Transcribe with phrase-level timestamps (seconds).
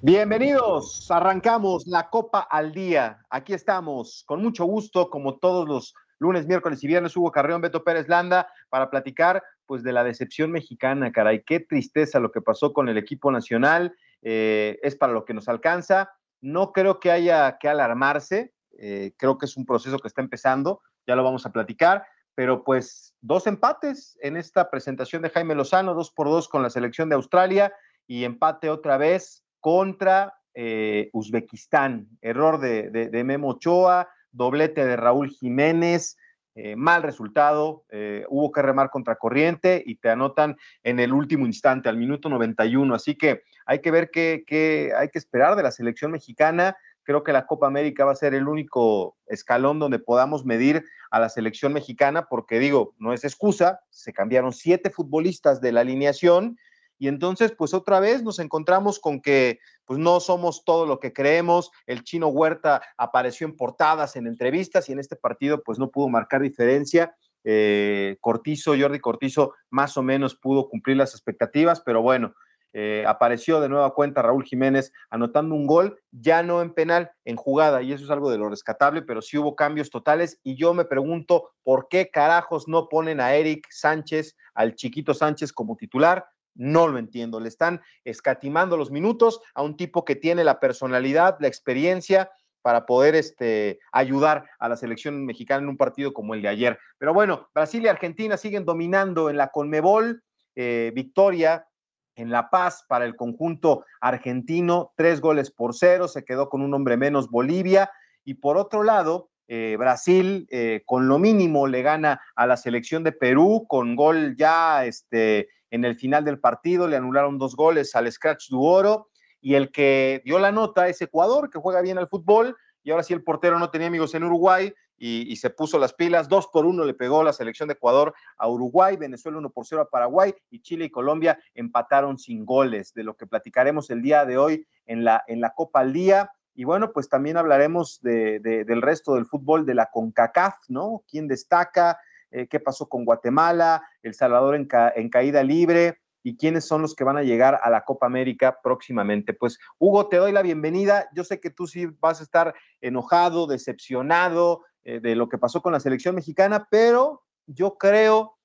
[0.00, 3.18] Bienvenidos, arrancamos la Copa al Día.
[3.30, 7.82] Aquí estamos, con mucho gusto, como todos los lunes, miércoles y viernes, Hugo Carreón, Beto
[7.82, 12.72] Pérez Landa, para platicar pues de la decepción mexicana, caray, qué tristeza lo que pasó
[12.72, 16.12] con el equipo nacional, eh, es para lo que nos alcanza.
[16.40, 20.80] No creo que haya que alarmarse, eh, creo que es un proceso que está empezando,
[21.08, 22.06] ya lo vamos a platicar,
[22.36, 26.70] pero pues dos empates en esta presentación de Jaime Lozano, dos por dos con la
[26.70, 27.72] selección de Australia
[28.06, 32.08] y empate otra vez contra eh, Uzbekistán.
[32.20, 36.16] Error de, Memo Ochoa, doblete de Raúl Jiménez,
[36.56, 41.46] eh, mal resultado, eh, hubo que remar contra corriente y te anotan en el último
[41.46, 42.92] instante, al minuto 91.
[42.92, 46.76] Así que hay que ver qué, hay que esperar de la selección mexicana.
[47.04, 51.20] Creo que la Copa América va a ser el único escalón donde podamos medir a
[51.20, 56.58] la selección mexicana, porque digo, no es excusa, se cambiaron siete futbolistas de la alineación
[56.98, 61.12] y entonces, pues otra vez nos encontramos con que pues no somos todo lo que
[61.12, 61.70] creemos.
[61.86, 66.08] El chino Huerta apareció en portadas, en entrevistas y en este partido pues no pudo
[66.08, 67.14] marcar diferencia.
[67.44, 72.34] Eh, Cortizo, Jordi Cortizo, más o menos pudo cumplir las expectativas, pero bueno,
[72.74, 77.36] eh, apareció de nueva cuenta Raúl Jiménez anotando un gol, ya no en penal, en
[77.36, 80.38] jugada, y eso es algo de lo rescatable, pero sí hubo cambios totales.
[80.42, 85.52] Y yo me pregunto por qué carajos no ponen a Eric Sánchez, al chiquito Sánchez
[85.52, 86.26] como titular
[86.58, 87.40] no lo entiendo.
[87.40, 92.30] Le están escatimando los minutos a un tipo que tiene la personalidad, la experiencia
[92.60, 96.78] para poder este, ayudar a la selección mexicana en un partido como el de ayer.
[96.98, 100.22] Pero bueno, Brasil y Argentina siguen dominando en la Conmebol.
[100.60, 101.68] Eh, victoria
[102.16, 106.74] en La Paz para el conjunto argentino, tres goles por cero, se quedó con un
[106.74, 107.92] hombre menos Bolivia.
[108.24, 113.04] Y por otro lado, eh, Brasil eh, con lo mínimo le gana a la selección
[113.04, 117.94] de Perú con gol ya este, en el final del partido, le anularon dos goles
[117.94, 119.08] al Scratch du Oro
[119.40, 123.02] y el que dio la nota es Ecuador, que juega bien al fútbol y ahora
[123.02, 126.66] sí el portero no tenía amigos en Uruguay y, se puso las pilas, dos por
[126.66, 130.34] uno le pegó la selección de Ecuador a Uruguay, Venezuela uno por cero a Paraguay
[130.50, 134.66] y Chile y Colombia empataron sin goles, de lo que platicaremos el día de hoy
[134.86, 136.32] en la, en la Copa al Día.
[136.54, 141.04] Y bueno, pues también hablaremos del resto del fútbol de la CONCACAF, ¿no?
[141.08, 142.00] ¿Quién destaca?
[142.30, 147.04] Eh, qué pasó con Guatemala, El Salvador en, caída libre y quiénes son los que
[147.04, 149.32] van a llegar a la Copa América próximamente.
[149.32, 151.08] Pues Hugo, te doy la bienvenida.
[151.14, 155.62] Yo sé que tú sí vas a estar enojado, decepcionado eh, de lo que pasó
[155.62, 158.38] con la selección mexicana, pero yo creo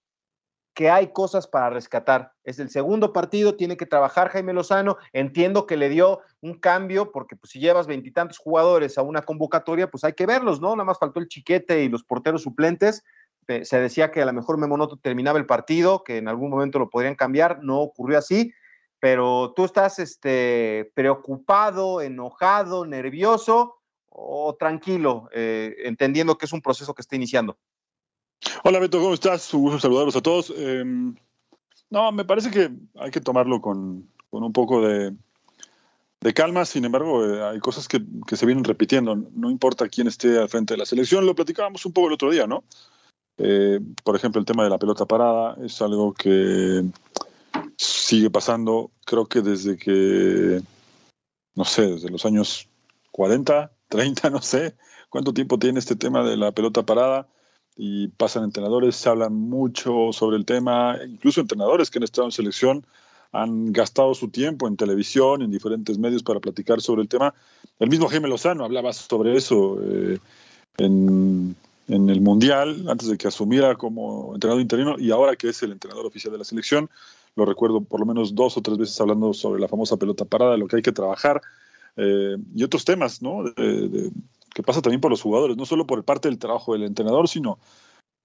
[0.74, 2.34] que hay cosas para rescatar.
[2.44, 4.98] Es el segundo partido, tiene que trabajar Jaime Lozano.
[5.12, 9.90] Entiendo que le dio un cambio, porque pues, si llevas veintitantos jugadores a una convocatoria,
[9.90, 10.76] pues hay que verlos, ¿no?
[10.76, 13.04] Nada más faltó el chiquete y los porteros suplentes,
[13.64, 16.90] se decía que a lo mejor Memonoto terminaba el partido, que en algún momento lo
[16.90, 18.54] podrían cambiar, no ocurrió así,
[19.00, 23.76] pero tú estás este, preocupado, enojado, nervioso
[24.08, 27.58] o tranquilo, eh, entendiendo que es un proceso que está iniciando.
[28.64, 29.54] Hola Beto, ¿cómo estás?
[29.54, 30.54] Un gusto saludarlos a todos.
[30.56, 31.16] Em,
[31.90, 35.14] no, me parece que hay que tomarlo con, un poco de,
[36.34, 40.40] calma, sin embargo, eh, hay cosas que, que, se vienen repitiendo, no importa quién esté
[40.40, 42.64] al frente de la selección, lo platicábamos un poco el otro día, ¿no?
[43.38, 46.84] Eh, por ejemplo, el tema de la pelota parada es algo que
[47.78, 50.62] sigue pasando, creo que desde que,
[51.56, 52.70] no sé, desde los años
[53.12, 54.76] 40, 30, no sé
[55.10, 57.28] cuánto tiempo tiene este tema de la pelota parada.
[57.76, 62.32] Y pasan entrenadores, se hablan mucho sobre el tema, incluso entrenadores que han estado en
[62.32, 62.86] selección
[63.34, 67.34] han gastado su tiempo en televisión, en diferentes medios para platicar sobre el tema.
[67.80, 70.20] El mismo Jaime Lozano hablaba sobre eso eh,
[70.78, 71.56] en
[71.88, 75.72] en el Mundial, antes de que asumiera como entrenador interino y ahora que es el
[75.72, 76.90] entrenador oficial de la selección.
[77.36, 80.56] Lo recuerdo por lo menos dos o tres veces hablando sobre la famosa pelota parada,
[80.58, 81.42] lo que hay que trabajar
[81.98, 83.44] eh, y otros temas, ¿no?
[83.56, 87.58] que pasa también por los jugadores, no solo por parte del trabajo del entrenador, sino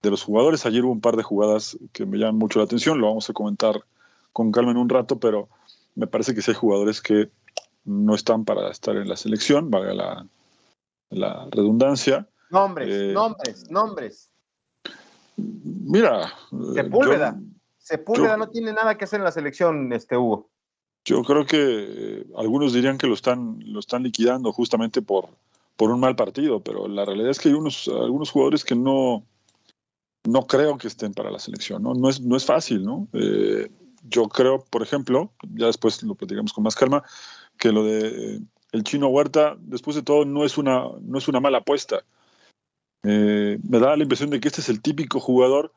[0.02, 0.66] de los jugadores.
[0.66, 3.32] Ayer hubo un par de jugadas que me llaman mucho la atención, lo vamos a
[3.32, 3.82] comentar
[4.32, 5.48] con calma en un rato, pero
[5.94, 7.30] me parece que sí hay jugadores que
[7.84, 10.26] no están para estar en la selección, valga
[11.08, 12.28] la redundancia.
[12.50, 14.30] Nombres, eh, nombres, nombres.
[15.36, 16.32] Mira.
[16.74, 17.38] Sepúlveda.
[17.78, 20.50] Sepúlveda no tiene nada que hacer en la selección, este Hugo.
[21.04, 25.28] Yo creo que eh, algunos dirían que lo están, lo están liquidando justamente por,
[25.76, 29.24] por un mal partido, pero la realidad es que hay unos, algunos jugadores que no,
[30.24, 31.94] no creo que estén para la selección, ¿no?
[31.94, 33.08] No es, no es fácil, ¿no?
[33.14, 33.70] Eh,
[34.02, 37.02] yo creo, por ejemplo, ya después lo platicamos con más calma,
[37.58, 38.40] que lo de
[38.72, 42.04] el chino Huerta, después de todo, no es una, no es una mala apuesta.
[43.04, 45.72] Eh, me da la impresión de que este es el típico jugador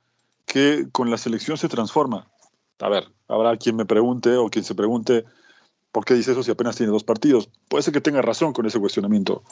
[0.46, 2.28] que con la selección se transforma.
[2.80, 5.26] A ver, habrá quien me pregunte o quien se pregunte
[5.92, 7.50] por qué dice eso si apenas tiene dos partidos.
[7.68, 9.44] Puede ser que tenga razón con ese cuestionamiento,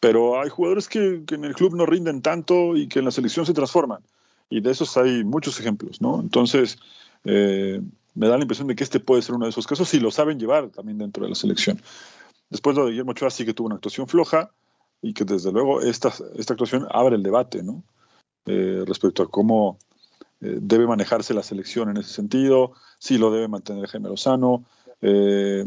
[0.00, 3.46] pero hay jugadores que, en el club no rinden tanto y que en la selección
[3.46, 4.02] se transforman.
[4.50, 6.20] Y de esos hay muchos ejemplos, ¿no?
[6.20, 6.78] Entonces,
[7.24, 7.80] eh,
[8.14, 10.10] me da la impresión de que este puede ser uno de esos casos si lo
[10.10, 11.80] saben llevar también dentro de la selección.
[12.50, 14.52] Después lo de Guillermo Ochoa sí que tuvo una actuación floja
[15.06, 17.84] y que desde luego esta, esta actuación abre el debate, ¿no?
[18.44, 19.78] Eh, respecto a cómo
[20.40, 24.64] eh, debe manejarse la selección en ese sentido, si lo debe mantener Jaime Lozano,
[25.00, 25.64] eh,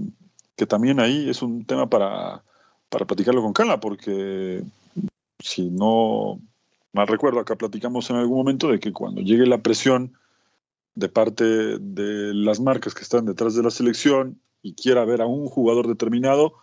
[0.58, 2.44] que también ahí es un tema para,
[2.90, 4.62] para platicarlo con calma, porque
[5.40, 6.42] si no
[6.92, 10.14] mal recuerdo, acá platicamos en algún momento de que cuando llegue la presión
[10.96, 15.28] de parte de las marcas que están detrás de la selección y quiera ver a
[15.28, 16.56] un jugador determinado,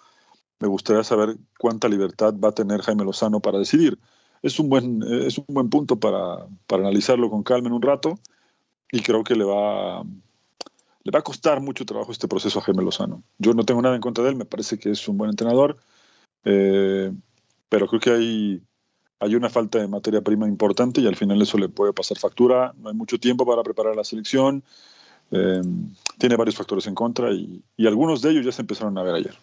[0.60, 3.98] me gustaría saber cuánta libertad va a tener Jaime Lozano para decidir.
[4.42, 8.18] Es un buen, es un buen punto para, analizarlo con calma en un rato
[8.90, 12.82] y creo que le va, le va a costar mucho trabajo este proceso a Jaime
[12.82, 13.22] Lozano.
[13.38, 15.76] Yo no tengo nada en contra de él, me parece que es un buen entrenador,
[16.44, 17.12] eh,
[17.68, 18.62] pero creo que hay,
[19.20, 22.72] hay una falta de materia prima importante y al final eso le puede pasar factura.
[22.78, 24.62] No hay mucho tiempo para preparar la selección,
[25.32, 25.60] eh,
[26.18, 29.36] tiene varios factores en contra y algunos de ellos ya se empezaron a ver ayer.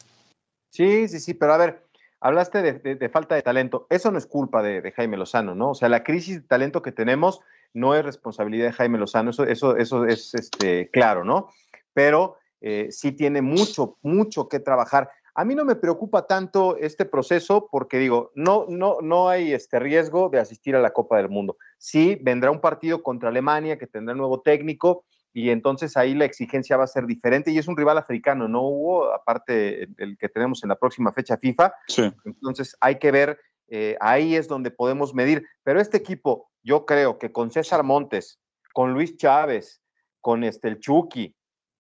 [0.73, 1.85] Sí, sí, sí, pero a ver,
[2.19, 3.85] hablaste de, falta de talento.
[3.91, 5.69] Eso no es culpa de, Jaime Lozano, ¿no?
[5.69, 7.41] O sea, la crisis de talento que tenemos
[7.75, 11.49] no es responsabilidad de Jaime Lozano, eso, eso, eso es este, claro, ¿no?
[11.93, 15.11] Pero eh, sí tiene mucho, mucho que trabajar.
[15.35, 19.77] A mí no me preocupa tanto este proceso porque digo, no, no, no hay este
[19.77, 21.57] riesgo de asistir a la Copa del Mundo.
[21.77, 26.77] Sí, vendrá un partido contra Alemania que tendrá nuevo técnico y entonces ahí la exigencia
[26.77, 30.63] va a ser diferente y es un rival africano, no hubo, aparte el que tenemos
[30.63, 31.73] en la próxima fecha FIFA.
[32.23, 35.43] Entonces hay que ver, eh, ahí es donde podemos medir.
[35.63, 38.39] Pero este equipo, yo creo que con César Montes,
[38.73, 39.81] con Luis Chávez,
[40.21, 41.35] con este, el Chucky,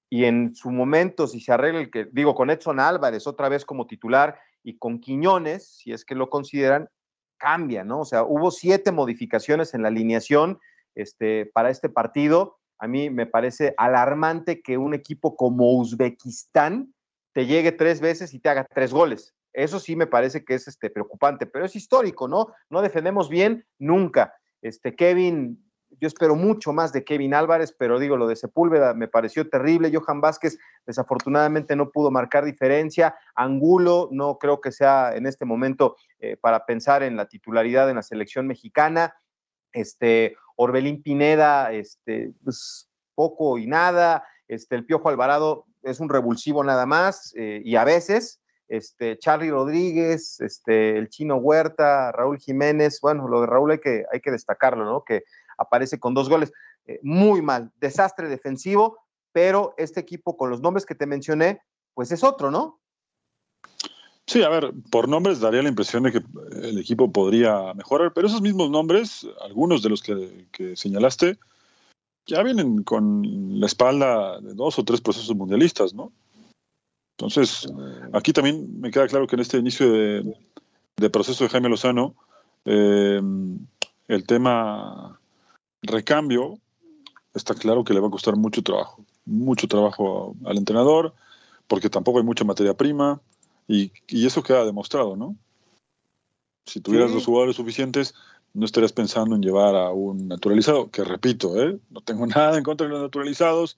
[0.09, 3.65] y en su momento, si se arregla el que, digo, con Edson Álvarez otra vez
[3.65, 6.89] como titular y con Quiñones, si es que lo consideran,
[7.37, 8.01] cambia, ¿no?
[8.01, 10.59] O sea, hubo siete modificaciones en la alineación
[10.95, 16.93] este, para este partido a mí me parece alarmante que un equipo como Uzbekistán
[17.33, 19.33] te llegue tres veces y te haga tres goles.
[19.53, 22.47] Eso sí me parece que es este, preocupante, pero es histórico, ¿no?
[22.69, 24.33] No defendemos bien nunca.
[24.61, 25.63] Este, Kevin,
[25.99, 29.91] yo espero mucho más de Kevin Álvarez, pero digo, lo de Sepúlveda me pareció terrible.
[29.93, 33.15] Johan Vázquez desafortunadamente no pudo marcar diferencia.
[33.35, 37.97] Angulo no creo que sea en este momento eh, para pensar en la titularidad en
[37.97, 39.15] la selección mexicana.
[39.73, 46.63] Este, Orbelín Pineda, este, pues, poco y nada, este, el Piojo Alvarado es un revulsivo
[46.63, 52.99] nada más, eh, y a veces, este, Charlie Rodríguez, este, el Chino Huerta, Raúl Jiménez,
[53.01, 55.03] bueno, lo de Raúl hay que, hay que destacarlo, ¿no?
[55.03, 55.23] Que
[55.57, 56.51] aparece con dos goles,
[56.85, 58.99] eh, muy mal, desastre defensivo,
[59.31, 61.61] pero este equipo con los nombres que te mencioné,
[61.93, 62.79] pues es otro, ¿no?
[64.25, 66.21] Sí, a ver, por nombres daría la impresión de que
[66.61, 71.37] el equipo podría mejorar, pero esos mismos nombres, algunos de los que, señalaste,
[72.25, 76.13] ya vienen con la espalda de dos o tres procesos mundialistas, ¿no?
[77.17, 77.67] Entonces,
[78.13, 82.15] aquí también me queda claro que en este inicio de, proceso de Jaime Lozano,
[82.65, 83.21] eh,
[84.07, 85.19] el tema
[85.81, 86.59] recambio
[87.33, 91.13] está claro que le va a costar mucho trabajo, mucho trabajo al entrenador,
[91.67, 93.21] porque tampoco hay mucha materia prima,
[93.67, 93.91] y,
[94.25, 95.35] eso queda demostrado, ¿no?
[96.65, 98.13] Si tuvieras los jugadores suficientes,
[98.53, 101.79] no estarías pensando en llevar a un naturalizado, que repito, ¿eh?
[101.89, 103.77] no tengo nada en contra de los naturalizados,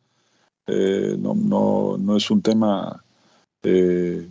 [0.68, 3.04] eh, no, no, no, es un tema
[3.64, 4.28] eh,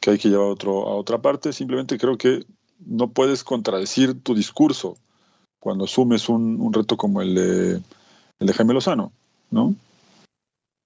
[0.00, 2.44] que hay que llevar a, otro, a otra parte, simplemente creo que
[2.84, 4.96] no puedes contradecir tu discurso
[5.60, 7.82] cuando asumes un, un reto como el de,
[8.38, 9.12] el de Jaime Lozano,
[9.50, 9.74] ¿no?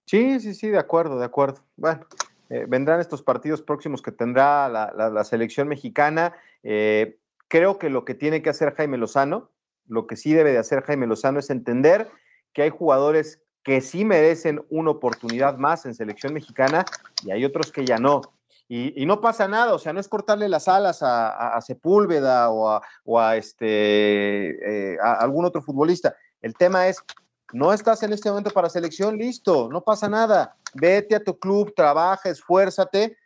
[0.07, 1.61] Sí, sí, sí, de acuerdo, de acuerdo.
[1.77, 2.07] Bueno,
[2.53, 6.35] eh, vendrán estos partidos próximos que tendrá la, selección mexicana.
[6.63, 7.19] Eh,
[7.49, 9.53] creo que lo que tiene que hacer Jaime Lozano
[9.89, 12.11] lo que sí debe de hacer Jaime Lozano es entender
[12.53, 16.85] que hay jugadores que sí merecen una oportunidad más en selección mexicana
[17.25, 18.23] y hay otros que ya no.
[18.69, 23.37] Y, no pasa nada, o sea, no es cortarle las alas a, Sepúlveda o a,
[23.37, 26.17] este, eh, a algún otro futbolista.
[26.41, 27.05] El tema es,
[27.53, 30.57] no estás en este momento para selección, listo, no pasa nada.
[30.75, 33.17] Vete a tu club, trabaja, esfuérzate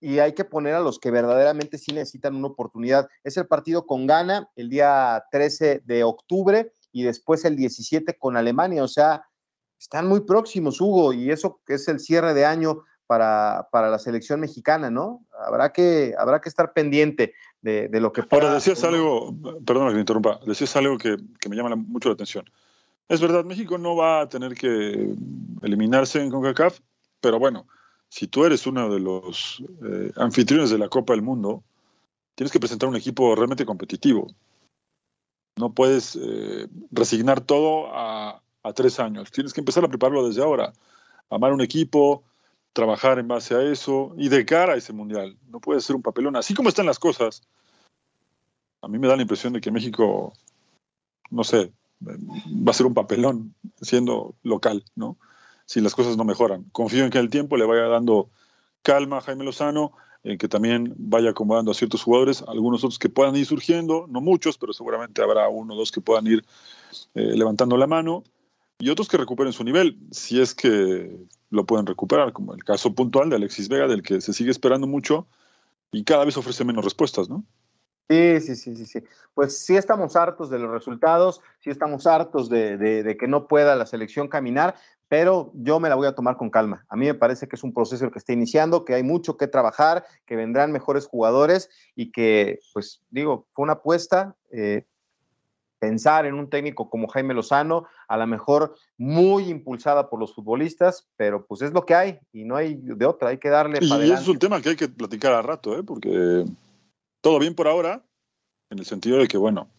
[0.00, 3.08] y hay que poner a los que verdaderamente sí necesitan una oportunidad.
[3.24, 8.36] Es el partido con Ghana el día 13 de octubre y después el 17 con
[8.36, 8.82] Alemania.
[8.82, 9.24] O sea,
[9.78, 14.40] están muy próximos, Hugo, y eso es el cierre de año para, para la selección
[14.40, 15.24] mexicana, ¿no?
[15.46, 17.32] Habrá que, habrá que estar pendiente
[17.62, 18.42] de, lo que pueda.
[18.42, 22.14] Ahora, decías algo, perdón que me interrumpa, decías algo que, que me llama mucho la
[22.14, 22.44] atención.
[23.08, 25.14] Es verdad, México no va a tener que
[25.62, 26.80] eliminarse en CONCACAF,
[27.20, 27.66] pero bueno,
[28.10, 31.62] si tú eres uno de los eh, anfitriones de la Copa del Mundo,
[32.34, 34.28] tienes que presentar un equipo realmente competitivo.
[35.56, 38.42] No puedes eh, resignar todo a,
[38.74, 39.30] tres años.
[39.30, 40.74] Tienes que empezar a prepararlo desde ahora.
[41.30, 42.22] Amar un equipo,
[42.74, 45.38] trabajar en base a eso y de cara a ese mundial.
[45.48, 46.36] No puede ser un papelón.
[46.36, 47.40] Así como están las cosas,
[48.82, 50.34] a mí me da la impresión de que México,
[51.30, 55.16] no sé, va a ser un papelón siendo local, ¿no?
[55.68, 56.64] si las cosas no mejoran.
[56.72, 58.30] Confío en que el tiempo le vaya dando
[58.82, 59.92] calma a Jaime Lozano,
[60.24, 64.22] en que también vaya acomodando a ciertos jugadores, algunos otros que puedan ir surgiendo, no
[64.22, 66.42] muchos, pero seguramente habrá uno o dos que puedan ir
[67.14, 68.24] eh, levantando la mano,
[68.78, 71.14] y otros que recuperen su nivel, si es que
[71.50, 74.86] lo pueden recuperar, como el caso puntual de Alexis Vega, del que se sigue esperando
[74.86, 75.26] mucho
[75.92, 77.44] y cada vez ofrece menos respuestas, ¿no?
[78.08, 79.04] Sí, sí, sí, sí, sí.
[79.34, 83.76] Pues sí estamos hartos de los resultados, sí estamos hartos de, de, que no pueda
[83.76, 84.74] la selección caminar,
[85.08, 86.86] pero yo me la voy a tomar con calma.
[86.88, 89.46] A mí me parece que es un proceso que está iniciando, que hay mucho que
[89.46, 94.34] trabajar, que vendrán mejores jugadores y que, pues digo, fue una apuesta.
[94.50, 94.84] Eh,
[95.78, 101.06] pensar en un técnico como Jaime Lozano, a lo mejor muy impulsada por los futbolistas,
[101.16, 103.78] pero pues es lo que hay y no hay de otra, hay que darle.
[103.80, 105.84] Y, y es un tema que hay que platicar a rato, ¿eh?
[105.84, 106.44] porque
[107.20, 108.04] todo bien por ahora,
[108.70, 109.70] en el sentido de que, bueno,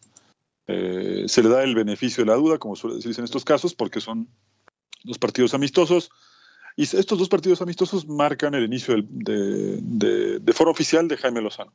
[0.67, 3.73] eh, se le da el beneficio de la duda, como suele decirse en estos casos,
[3.73, 4.29] porque son
[5.03, 6.11] dos partidos amistosos.
[6.75, 11.73] Y estos dos partidos amistosos marcan el inicio de, foro oficial de Jaime Lozano.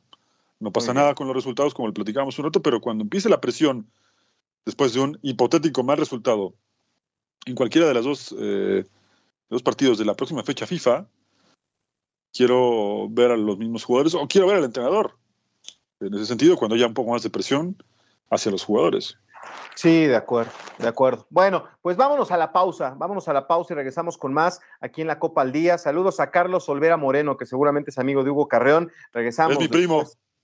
[0.59, 3.41] No pasa nada con los resultados, como lo platicábamos un rato, pero cuando empiece la
[3.41, 3.91] presión,
[4.65, 6.55] después de un hipotético mal resultado,
[7.45, 8.85] en cualquiera de las dos, eh,
[9.49, 11.07] dos partidos de la próxima fecha FIFA,
[12.33, 15.17] quiero ver a los mismos jugadores o quiero ver al entrenador.
[15.99, 17.75] En ese sentido, cuando haya un poco más de presión
[18.29, 19.17] hacia los jugadores.
[19.75, 21.27] Sí, de acuerdo, de acuerdo.
[21.29, 25.01] Bueno, pues vámonos a la pausa, vámonos a la pausa y regresamos con más aquí
[25.01, 25.77] en la Copa al Día.
[25.77, 28.91] Saludos a Carlos Olvera Moreno, que seguramente es amigo de Hugo Carreón.
[29.13, 29.53] Regresamos.
[29.53, 30.03] Es mi primo.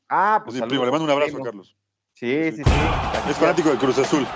[0.10, 0.56] Ah, pues.
[0.56, 1.76] Es mi primo, le mando un abrazo a Carlos.
[2.14, 2.72] Sí, sí, sí.
[3.30, 4.28] Es fanático de Cruz Azul.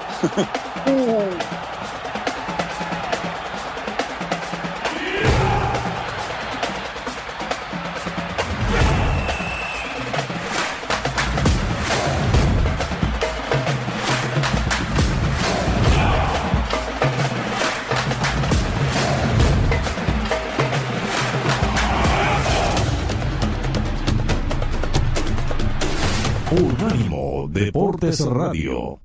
[27.65, 29.01] Deportes Radio.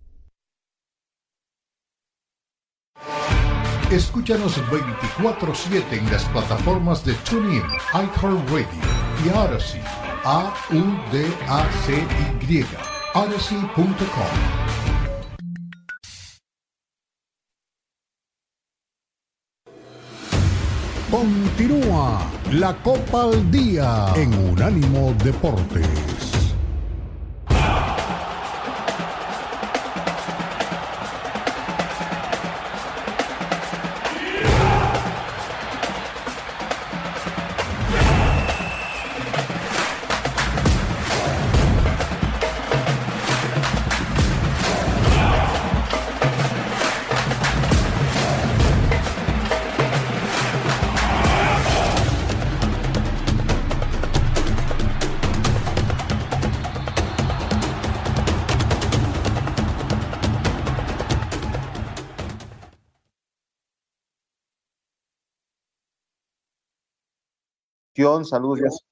[3.91, 7.63] Escúchanos 24-7 en las plataformas de TuneIn,
[7.95, 8.67] iHeartRadio
[9.25, 9.81] y Odyssey.
[10.25, 10.67] A-U-D-A-C-Y.
[13.15, 13.97] Odyssey.com.
[21.11, 26.30] Continúa la Copa al Día en Unánimo Deportes.
[68.25, 68.85] Saludos.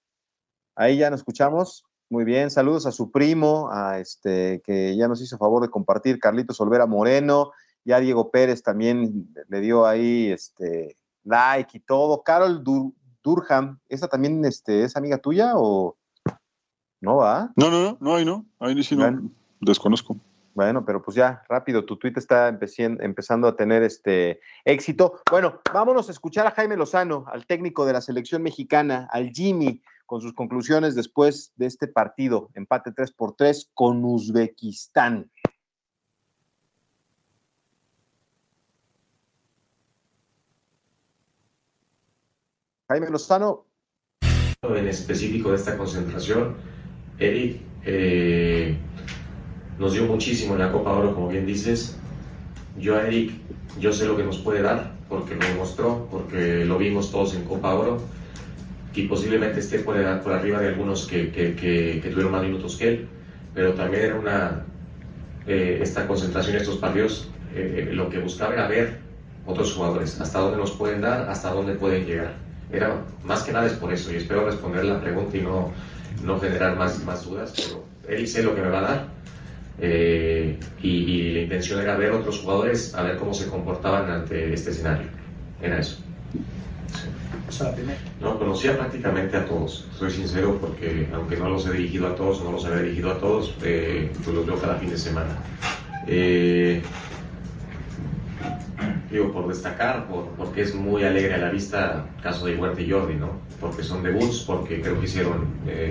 [0.77, 1.85] Ahí ya nos escuchamos.
[2.11, 6.19] Muy bien, saludos a su primo, a este que ya nos hizo favor de compartir,
[6.19, 7.53] Carlitos Olvera Moreno,
[7.85, 12.23] ya Diego Pérez también le dio ahí este like y todo.
[12.23, 12.63] Carol
[13.23, 15.97] Durham, ¿esa también este, es amiga tuya o
[17.01, 17.51] no va?
[17.57, 20.17] No, no, no, no, ahí no, ahí sí no, desconozco.
[20.55, 25.21] Bueno, pero pues ya, rápido, tu tweet está empezando a tener este éxito.
[25.31, 29.83] Bueno, vámonos a escuchar a Jaime Lozano, al técnico de la selección mexicana, al Jimmy,
[30.07, 35.31] con sus conclusiones después de este partido, empate 3 por 3 con Uzbekistán.
[42.89, 43.67] Jaime Lozano.
[44.63, 46.57] En específico de esta concentración,
[47.19, 48.79] Eric eh,
[49.79, 51.97] nos dio muchísimo en la Copa Oro, como bien dices.
[52.79, 53.33] Yo a Eric,
[53.81, 57.45] yo sé lo que nos puede dar, porque lo demostró, porque lo vimos todos en
[57.45, 58.01] Copa Oro,
[58.95, 63.09] y posiblemente esté por, por arriba de algunos que, que, tuvieron más minutos que él,
[63.55, 64.65] pero también era una,
[65.47, 68.99] eh, esta concentración, estos partidos, eh, lo que buscaba era ver
[69.47, 72.35] otros jugadores, hasta dónde nos pueden dar, hasta dónde pueden llegar.
[72.73, 75.73] Era más que nada es por eso, y espero responder la pregunta y no,
[76.25, 79.18] no generar más, más dudas, pero él sé lo que me va a dar
[79.81, 84.71] eh, y, la intención era ver otros jugadores, a ver cómo se comportaban ante este
[84.71, 85.07] escenario.
[85.63, 85.99] Era eso.
[88.21, 92.45] No, conocía prácticamente a todos, soy sincero porque aunque no los he dirigido a todos,
[92.45, 95.39] no los había dirigido a todos, eh, pues los veo cada fin de semana.
[96.07, 96.83] Eh,
[99.11, 102.91] digo, por destacar, por, porque es muy alegre a la vista, caso de Huerta y
[102.91, 103.41] Jordi, ¿no?
[103.61, 105.47] Porque son debuts, porque creo que hicieron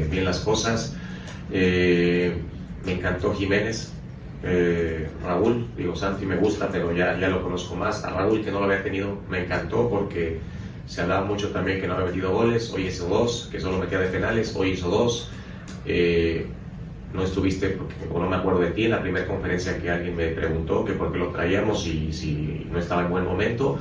[0.10, 0.96] bien las cosas.
[1.51, 2.38] Eh,
[2.88, 3.91] me encantó Jiménez.
[4.44, 8.03] Eh, Raúl, digo, Santi me gusta, pero ya, ya lo conozco más.
[8.06, 10.39] A Raúl, que no lo había tenido, me encantó porque
[10.86, 12.72] se hablaba mucho también que no había metido goles.
[12.74, 14.56] Hoy hizo dos, que solo metía de penales.
[14.56, 15.29] Hoy hizo dos.
[15.86, 16.48] Eh,
[17.13, 20.27] no estuviste, porque, no me acuerdo de ti, en la primera conferencia que alguien me
[20.27, 23.77] preguntó que por qué lo traíamos y si no estaba en buen momento.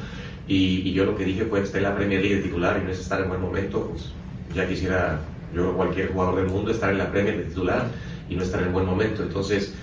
[0.48, 2.90] Y, yo lo que dije fue está en la Premier League de titular y no
[2.90, 3.88] es estar en buen momento.
[3.88, 4.10] Pues
[4.54, 5.20] ya quisiera
[5.54, 7.86] yo, cualquier jugador del mundo, estar en la Premier de titular
[8.28, 9.23] y no estar en buen momento.
[9.23, 9.75] Entonces,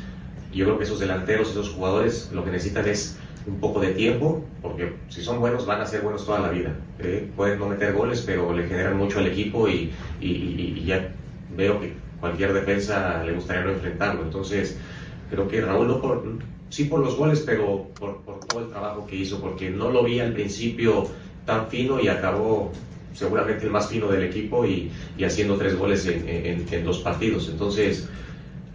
[0.53, 4.45] yo creo que esos delanteros, esos jugadores, lo que necesitan es un poco de tiempo,
[4.61, 6.75] porque si son buenos van a ser buenos toda la vida.
[6.99, 7.29] ¿eh?
[7.35, 11.13] Pueden no meter goles, pero le generan mucho al equipo y, y, ya
[11.55, 14.23] veo que cualquier defensa le gustaría no enfrentarlo.
[14.23, 14.77] Entonces,
[15.29, 16.23] creo que Raúl no por,
[16.69, 20.19] sí por los goles, pero por, todo el trabajo que hizo, porque no lo vi
[20.19, 21.07] al principio
[21.45, 22.71] tan fino y acabó
[23.13, 26.99] seguramente el más fino del equipo y, y haciendo tres goles en, en, en dos
[26.99, 27.49] partidos.
[27.49, 28.07] Entonces,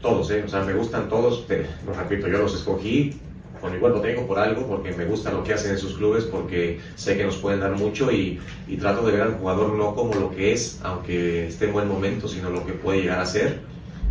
[0.01, 0.43] todos, ¿eh?
[0.45, 3.21] o sea, me gustan todos, pero, lo repito, yo los escogí,
[3.61, 6.25] con igual lo tengo por algo, porque me gusta lo que hacen en sus clubes,
[6.25, 9.95] porque sé que nos pueden dar mucho y, y, trato de ver al jugador no
[9.95, 13.27] como lo que es, aunque esté en buen momento, sino lo que puede llegar a
[13.27, 13.61] ser.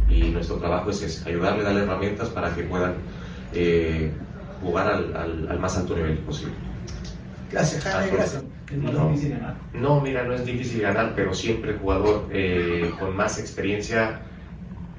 [0.10, 2.95] Y nuestro trabajo es, ayudarle, darle herramientas para que puedan
[3.54, 4.12] eh,
[4.62, 6.54] jugar al, al, al, más alto nivel posible.
[7.52, 8.43] Gracias, Jaime, gracias.
[8.71, 9.13] No,
[9.73, 14.19] no, mira, no es difícil ganar, pero siempre el jugador eh, con más experiencia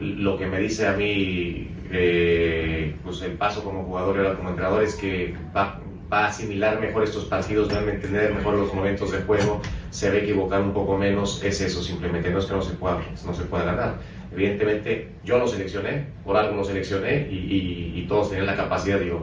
[0.00, 4.82] lo que me dice a mí eh, pues el paso como jugador y como entrenador
[4.82, 5.80] es que va,
[6.10, 10.24] a asimilar mejor estos partidos, va a entender mejor los momentos de juego, se ve
[10.24, 13.42] equivocar un poco menos, es eso simplemente, no es que no se pueda, no se
[13.44, 13.96] pueda ganar.
[14.32, 19.22] Evidentemente yo lo seleccioné, por algo lo seleccioné y, y, todos tenían la capacidad, digo,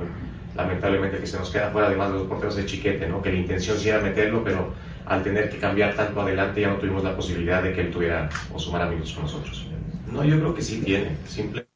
[0.56, 3.22] lamentablemente que se nos queda fuera además de los porteros de chiquete, ¿no?
[3.22, 4.74] que la intención sí era meterlo, pero
[5.08, 8.30] al tener que cambiar tanto adelante ya no tuvimos la posibilidad de que él tuviera
[8.54, 9.68] o sumara minutos con nosotros.
[10.16, 11.68] No, yo creo que sí tiene, simple.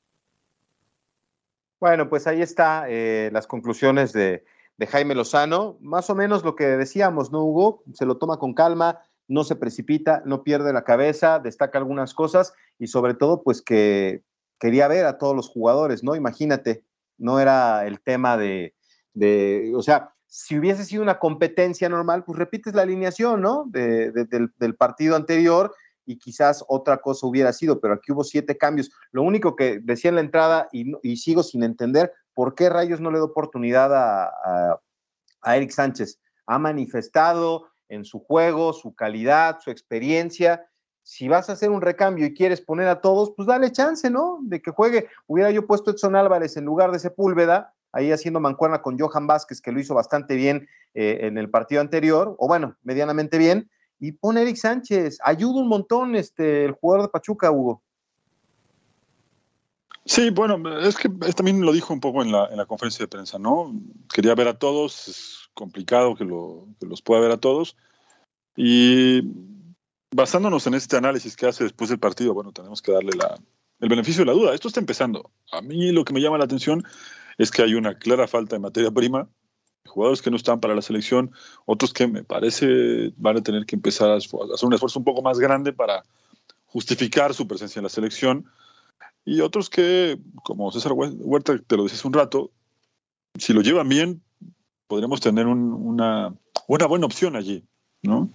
[1.77, 4.45] Bueno, pues ahí está eh, las conclusiones de,
[4.87, 5.77] Jaime Lozano.
[5.81, 7.83] Más o menos lo que decíamos, ¿no, Hugo?
[7.93, 12.53] Se lo toma con calma, no se precipita, no pierde la cabeza, destaca algunas cosas
[12.77, 14.23] y sobre todo, pues que
[14.57, 16.15] quería ver a todos los jugadores, ¿no?
[16.15, 16.85] Imagínate,
[17.17, 18.73] no era el tema de,
[19.13, 23.65] de o sea, si hubiese sido una competencia normal, pues repites la alineación, ¿no?
[23.67, 24.13] del,
[24.57, 25.73] del partido anterior
[26.09, 28.89] y quizás otra cosa hubiera sido, pero aquí hubo siete cambios.
[29.11, 33.11] Lo único que decía en la entrada, y, sigo sin entender, ¿por qué Rayos no
[33.11, 34.79] le da oportunidad a,
[35.45, 36.19] Eric Sánchez?
[36.47, 40.67] Ha manifestado en su juego, su calidad, su experiencia.
[41.03, 44.39] Si vas a hacer un recambio y quieres poner a todos, pues dale chance, ¿no?
[44.41, 45.09] De que juegue.
[45.27, 49.61] Hubiera yo puesto Edson Álvarez en lugar de Sepúlveda, ahí haciendo mancuerna con Johan Vázquez,
[49.61, 54.13] que lo hizo bastante bien eh, en el partido anterior, o bueno, medianamente bien, y
[54.13, 55.19] pone Eric Sánchez.
[55.23, 57.81] Ayuda un montón este, el jugador de Pachuca, Hugo.
[60.05, 63.09] Sí, bueno, es que también lo dijo un poco en la, en la conferencia de
[63.09, 63.71] prensa, ¿no?
[64.11, 67.77] Quería ver a todos, es complicado que, lo, que los pueda ver a todos.
[68.55, 69.21] Y
[70.11, 73.39] basándonos en este análisis que hace después del partido, bueno, tenemos que darle la,
[73.79, 74.55] el beneficio de la duda.
[74.55, 75.31] Esto está empezando.
[75.51, 76.83] A mí lo que me llama la atención
[77.37, 79.29] es que hay una clara falta de materia prima
[79.89, 81.31] jugadores que no están para la selección,
[81.65, 84.29] otros que me parece van a tener que empezar a hacer
[84.63, 86.03] un esfuerzo un poco más grande para
[86.67, 88.45] justificar su presencia en la selección.
[89.25, 92.51] y otros que, como César Huerta, te lo decía hace un rato,
[93.37, 94.21] si lo llevan bien,
[94.87, 96.33] podremos tener una,
[96.67, 97.63] una buena opción allí,
[98.01, 98.29] ¿no?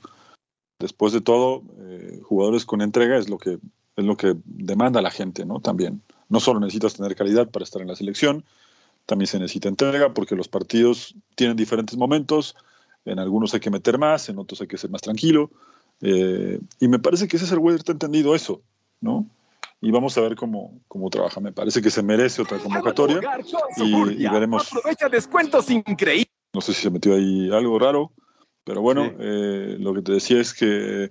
[0.79, 3.59] Después de todo, eh, jugadores con entrega es lo que
[3.97, 5.61] es lo que demanda la gente, ¿no?
[5.61, 6.03] También.
[6.29, 8.45] No solo necesitas tener calidad para estar en la selección,
[9.07, 12.57] también se necesita entrega porque los partidos tienen diferentes momentos,
[13.05, 15.51] en algunos hay que meter más, en otros hay que ser más tranquilo,
[16.01, 18.63] eh, y me parece que César Huerta ha entendido eso,
[19.01, 19.27] ¿no?
[19.81, 21.41] Y vamos a ver cómo, cómo trabaja.
[21.41, 23.21] Me parece que se merece otra convocatoria
[23.77, 24.67] y, veremos.
[24.73, 26.33] Aprovecha descuentos increíbles.
[26.55, 28.13] No sé si se metió ahí algo raro,
[28.65, 31.11] pero bueno, eh, lo que te decía es que eh,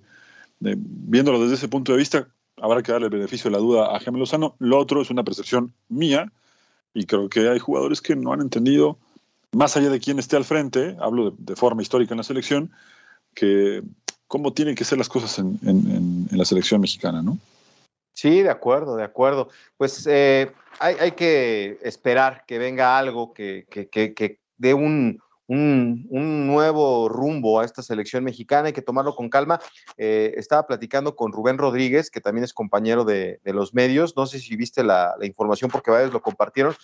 [0.59, 2.27] viéndolo desde ese punto de vista,
[2.57, 4.55] habrá que darle el beneficio de la duda a Jaime Lozano.
[4.57, 6.31] Lo otro es una percepción mía
[6.93, 8.97] y creo que hay jugadores que no han entendido,
[9.51, 12.71] más allá de quién esté al frente, hablo de, forma histórica en la selección,
[13.33, 13.83] que
[14.27, 17.37] cómo tienen que ser las cosas en, la selección mexicana, ¿no?
[18.13, 19.49] Sí, de acuerdo, de acuerdo.
[19.77, 27.09] Pues eh, hay, que esperar que venga algo que, que, que dé un, un, nuevo
[27.09, 29.59] rumbo a esta selección mexicana, hay que tomarlo con calma.
[29.97, 34.39] Eh, estaba platicando con Rubén Rodríguez, que también es compañero de, los medios, no sé
[34.39, 36.75] si viste la, información porque varios lo compartieron.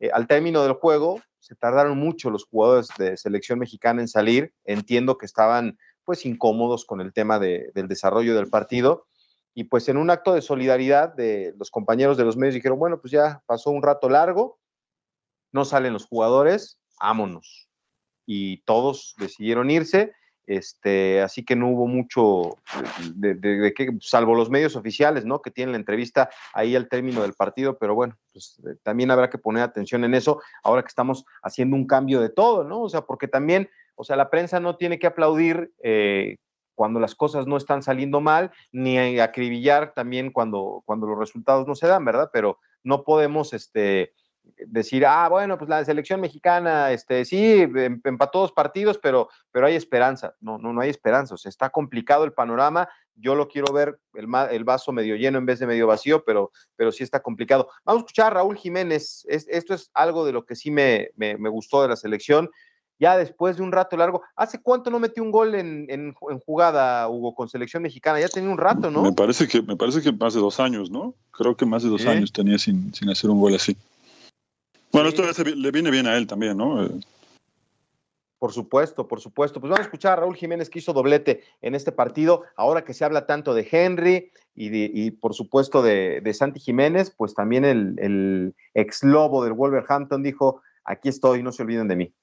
[0.00, 4.52] Eh, al término del juego, se tardaron mucho los jugadores de selección mexicana en salir,
[4.64, 9.06] entiendo que estaban pues incómodos con el tema del desarrollo del partido.
[9.54, 13.00] Y pues en un acto de solidaridad de los compañeros de los medios dijeron, bueno,
[13.00, 14.60] pues ya pasó un rato largo,
[15.50, 17.65] no salen los jugadores, vámonos
[18.26, 20.12] y todos decidieron irse.
[20.46, 22.58] Este, así que no hubo mucho
[23.14, 25.42] de, que, salvo los medios oficiales, ¿no?
[25.42, 29.28] Que tienen la entrevista ahí al término del partido, pero bueno, pues eh, también habrá
[29.28, 32.82] que poner atención en eso ahora que estamos haciendo un cambio de todo, ¿no?
[32.82, 36.36] O sea, porque también, o sea, la prensa no tiene que aplaudir eh,
[36.76, 41.74] cuando las cosas no están saliendo mal, ni acribillar también cuando, cuando los resultados no
[41.74, 42.30] se dan, ¿verdad?
[42.32, 44.12] Pero no podemos, este,
[44.66, 49.66] decir, ah, bueno, pues la selección mexicana, este, sí, em, empató dos partidos, pero, pero
[49.66, 50.34] hay esperanza.
[50.40, 51.34] No, no, no hay esperanza.
[51.34, 52.88] O sea, está complicado el panorama.
[53.14, 56.52] Yo lo quiero ver el, el vaso medio lleno en vez de medio vacío, pero,
[56.76, 57.68] pero sí está complicado.
[57.84, 59.24] Vamos a escuchar a Raúl Jiménez.
[59.28, 62.50] esto es algo de lo que sí me, me, gustó de la selección.
[62.98, 67.06] Ya después de un rato largo, ¿hace cuánto no metió un gol en, en, jugada,
[67.10, 68.20] Hugo, con selección mexicana?
[68.20, 69.02] Ya tenía un rato, ¿no?
[69.02, 71.14] Me parece que, me parece que más de dos años, ¿no?
[71.30, 73.76] Creo que más de dos años tenía sin, sin hacer un gol así.
[74.96, 76.82] Bueno, esto le viene bien a él también, ¿no?
[76.82, 76.88] Eh.
[78.38, 79.60] Por supuesto, por supuesto.
[79.60, 82.44] Pues vamos a escuchar a Raúl Jiménez que hizo doblete en este partido.
[82.56, 87.66] Ahora que se habla tanto de Henry y, por supuesto de, Santi Jiménez, pues también
[87.66, 92.14] el, el ex lobo del Wolverhampton dijo, aquí estoy, no se olviden de mí.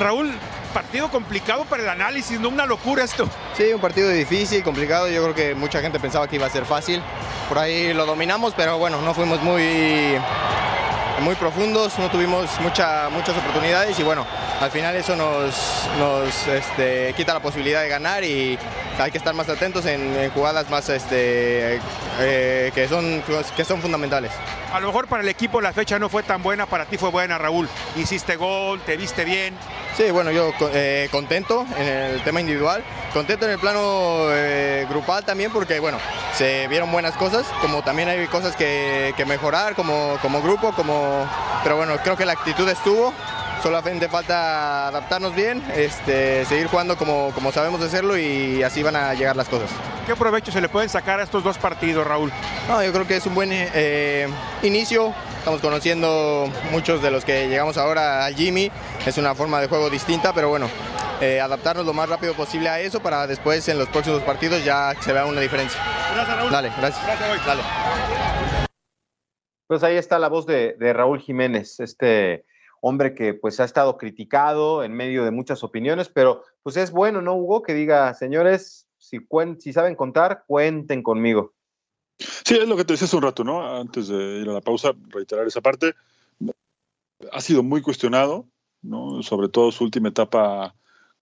[0.00, 0.30] Raúl,
[0.72, 3.28] partido complicado para el análisis, no una locura esto.
[3.52, 5.10] Sí, un partido difícil, complicado.
[5.10, 7.02] Yo creo que mucha gente pensaba que iba a ser fácil.
[7.48, 10.16] Por ahí lo dominamos, pero bueno, no fuimos muy,
[11.20, 14.26] muy profundos, no tuvimos mucha, muchas oportunidades y bueno,
[14.60, 18.58] al final eso nos, nos este, quita la posibilidad de ganar y
[18.98, 21.80] hay que estar más atentos en, jugadas más este,
[22.20, 23.22] eh, que, son,
[23.56, 24.32] que son fundamentales.
[24.72, 27.10] A lo mejor para el equipo la fecha no fue tan buena, para ti fue
[27.10, 27.68] buena, Raúl.
[27.94, 29.54] Hiciste gol, te viste bien.
[29.98, 32.82] Sí, bueno, yo eh, contento en el tema individual,
[33.12, 35.98] contento en el plano eh, grupal también porque, bueno,
[36.38, 41.28] se vieron buenas cosas, como también hay cosas que, mejorar como, como grupo, como,
[41.62, 43.12] pero bueno, creo que la actitud estuvo,
[43.62, 49.14] solamente falta adaptarnos bien, este, seguir jugando como, como sabemos hacerlo y así van a
[49.14, 49.70] llegar las cosas.
[50.06, 52.32] ¿Qué provecho se le pueden sacar a estos dos partidos, Raúl?
[52.68, 54.28] No, yo creo que es un buen eh,
[54.62, 58.70] inicio, Estamos conociendo muchos de los que llegamos ahora al Jimmy.
[59.04, 60.68] Es una forma de juego distinta, pero bueno,
[61.20, 64.94] eh, adaptarnos lo más rápido posible a eso para después en los próximos partidos ya
[65.00, 65.80] se vea una diferencia.
[66.14, 66.52] Gracias, Raúl.
[66.52, 67.04] Dale, gracias.
[67.04, 67.62] gracias Dale.
[69.66, 72.44] Pues ahí está la voz de, Raúl Jiménez, este
[72.82, 77.22] hombre que pues ha estado criticado en medio de muchas opiniones, pero pues es bueno,
[77.22, 77.62] ¿no, Hugo?
[77.62, 81.54] Que diga, señores, si, saben contar, cuenten conmigo.
[82.18, 83.64] Sí, es lo que te decía hace un rato, ¿no?
[83.64, 85.94] Antes de ir a la pausa, reiterar esa parte.
[87.30, 88.46] Ha sido muy cuestionado,
[88.82, 89.22] ¿no?
[89.22, 90.74] Sobre todo su última etapa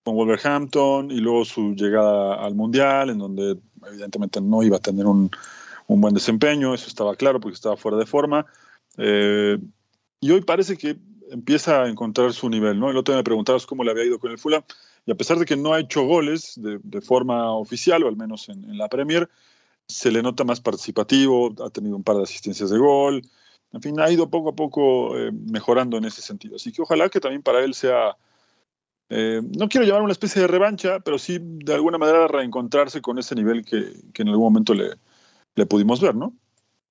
[0.02, 5.04] con Wolverhampton y luego su llegada al Mundial, en donde evidentemente no iba a tener
[5.04, 5.30] un,
[5.88, 8.46] buen desempeño, eso estaba claro porque estaba fuera de forma.
[8.96, 9.58] Eh,
[10.20, 10.96] y hoy parece que
[11.30, 12.90] empieza a encontrar su nivel, ¿no?
[12.90, 14.62] El otro día me preguntabas cómo le había ido con el Fulham,
[15.06, 18.48] y a pesar de que no ha hecho goles de, forma oficial, o al menos
[18.48, 19.28] en la Premier,
[19.86, 23.22] se le nota más participativo, ha tenido un par de asistencias de gol,
[23.72, 26.56] en fin, ha ido poco a poco eh, mejorando en ese sentido.
[26.56, 28.16] Así que ojalá que también para él sea
[29.10, 33.18] eh, no quiero llamar una especie de revancha, pero sí de alguna manera reencontrarse con
[33.18, 34.94] ese nivel que, que en algún momento le,
[35.56, 36.32] le pudimos ver, ¿no?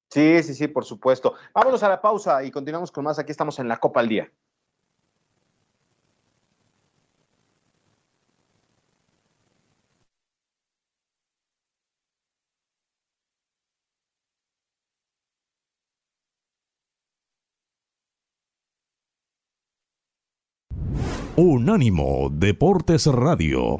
[0.09, 1.35] Sí, sí, sí, por supuesto.
[1.53, 3.19] Vámonos a la pausa y continuamos con más.
[3.19, 4.31] Aquí estamos en la Copa al Día.
[21.35, 23.79] Unánimo Deportes Radio.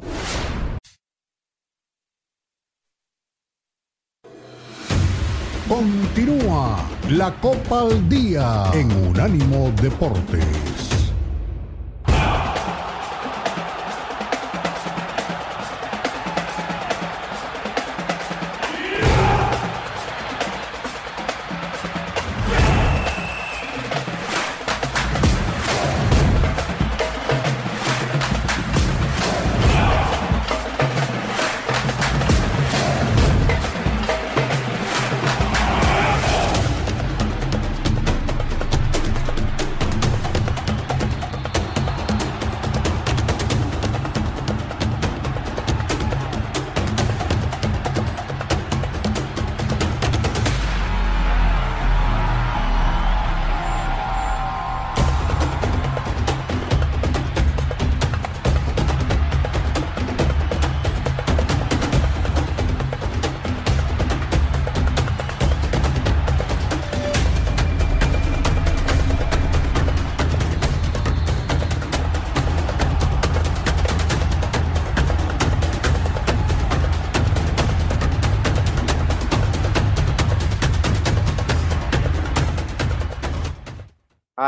[5.70, 10.69] Continúa la Copa al Día en Unánimo Deportes.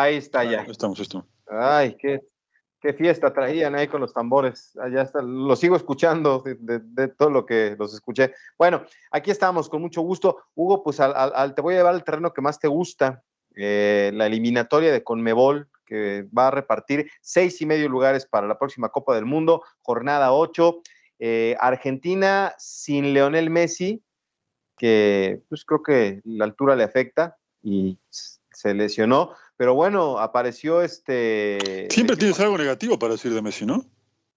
[0.02, 0.62] Ahí está ya.
[0.62, 1.26] Estamos, estamos.
[1.48, 2.20] Ay, qué,
[2.80, 4.76] qué fiesta traían ahí con los tambores.
[4.78, 8.34] Allá está, lo sigo escuchando de, de- de todo lo que los escuché.
[8.58, 10.44] Bueno, aquí estamos, con mucho gusto.
[10.54, 13.22] Hugo, pues al, te voy a llevar al terreno que más te gusta,
[13.54, 18.58] eh, la eliminatoria de Conmebol, que va a repartir seis y medio lugares para la
[18.58, 20.80] próxima Copa del Mundo, jornada 8.
[21.60, 24.02] Argentina sin Leonel Messi,
[24.76, 31.88] que pues creo que la altura le afecta y se lesionó, pero bueno, apareció este...
[31.90, 33.84] Siempre tienes algo negativo para decir de Messi, ¿no?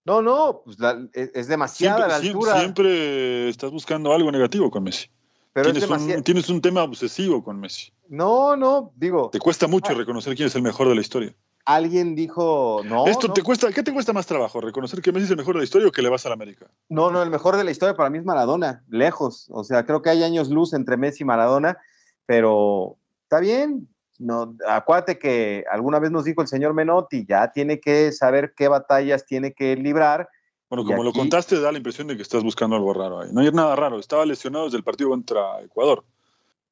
[0.06, 4.69] No, no, pues la- es, es demasiada Siempre, la altura, siempre estás buscando algo negativo
[4.69, 5.08] con Messi.
[5.51, 7.91] pero es Tienes un, tienes un tema obsesivo con Messi.
[8.10, 9.95] No, no, digo, Te cuesta mucho Ah.
[9.95, 11.34] reconocer quién es el mejor de la historia.
[11.67, 14.62] alguien dijo, no, Esto no, te cuesta, ¿qué te cuesta más trabajo?
[14.62, 16.36] ¿Reconocer que Messi es el mejor de la historia o que le vas a la
[16.36, 16.69] América?
[16.89, 20.04] no, no, el mejor de la historia para mí es Maradona, lejos, o sea, creo
[20.04, 21.80] que hay años luz entre Messi y Maradona,
[22.28, 23.88] pero está bien,
[24.19, 28.67] no, acuérdate que alguna vez nos dijo el señor Menotti, ya tiene que saber qué
[28.67, 30.30] batallas tiene que librar,
[30.69, 33.30] Bueno, como lo contaste, da la impresión de que estás buscando algo raro ahí.
[33.32, 33.99] No hay nada raro.
[33.99, 36.04] Estaba lesionado desde el partido contra Ecuador.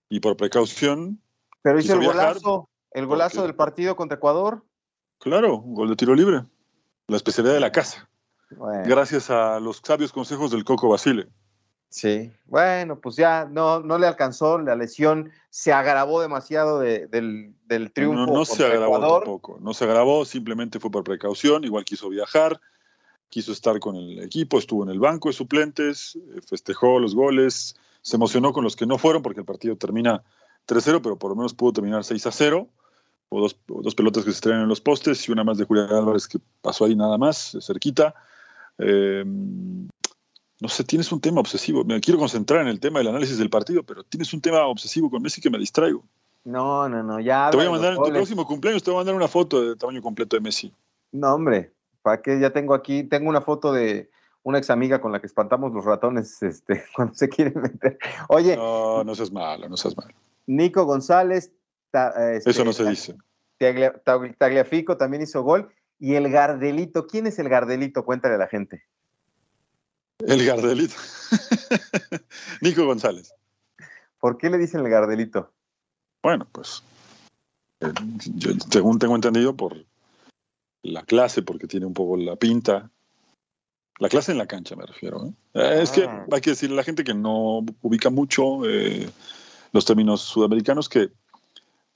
[0.09, 1.21] Y por precaución,
[1.61, 4.63] pero hizo el viajar golazo, el golazo porque- del partido contra Ecuador.
[5.19, 6.43] claro, un gol de tiro libre.
[7.07, 8.09] La especialidad de la casa.
[8.51, 8.83] Bueno.
[8.85, 11.27] Gracias a los sabios consejos del Coco Basile.
[11.93, 17.53] Sí, bueno, pues ya no, no le alcanzó, la lesión se agravó demasiado de- del,
[17.67, 18.25] del triunfo.
[18.25, 19.19] No, no se agravó Ecuador.
[19.23, 19.59] tampoco.
[19.61, 21.63] No se agravó, simplemente fue por precaución.
[21.63, 22.59] Igual quiso viajar,
[23.29, 27.75] quiso estar con el equipo, estuvo en el banco de suplentes, eh, festejó los goles,
[28.01, 30.23] se emocionó con los que no fueron porque el partido termina
[30.65, 32.69] 3-0, pero por lo menos pudo terminar 6-0.
[33.29, 35.65] O dos, o dos pelotas que se estrellan en los postes y una más de
[35.65, 38.15] Julián Álvarez que pasó ahí nada más, cerquita.
[38.79, 39.23] Eh,
[40.63, 41.83] no sé, tienes un tema obsesivo.
[41.83, 45.09] Me quiero concentrar en el tema del análisis del partido, pero tienes un tema obsesivo
[45.11, 46.03] con Messi que me distraigo.
[46.45, 47.49] No, no, no, ya.
[47.51, 49.75] Te voy a mandar en tu próximo cumpleaños, te voy a mandar una foto de
[49.75, 50.73] tamaño completo de Messi.
[51.11, 52.39] No, hombre, ¿para qué?
[52.39, 54.09] Ya tengo aquí, tengo una foto de
[54.43, 57.97] una ex amiga con la que espantamos los ratones este, cuando se quieren meter.
[58.29, 60.13] Oye, No, no seas malo, no seas malo.
[60.47, 61.51] Nico González,
[61.91, 63.15] ta- este, Eso no se dice.
[63.59, 65.69] Taglia- Tagli- Tagliafico también hizo gol.
[65.99, 68.03] Y el Gardelito, ¿quién es el Gardelito?
[68.05, 68.83] Cuéntale a la gente.
[70.27, 70.95] El Gardelito.
[72.61, 73.33] Nico González.
[74.19, 75.51] ¿Por qué le dicen el Gardelito?
[76.21, 76.81] Bueno, pues,
[77.81, 77.91] eh,
[78.35, 79.75] yo, según tengo entendido, por
[80.81, 82.89] la clase, porque tiene un poco la pinta.
[83.99, 85.25] La clase en la cancha, me refiero.
[85.25, 85.33] ¿eh?
[85.55, 86.25] Eh, Es que Ah.
[86.31, 89.09] hay que decirle a la gente que no ubica mucho eh,
[89.73, 91.09] los términos sudamericanos, que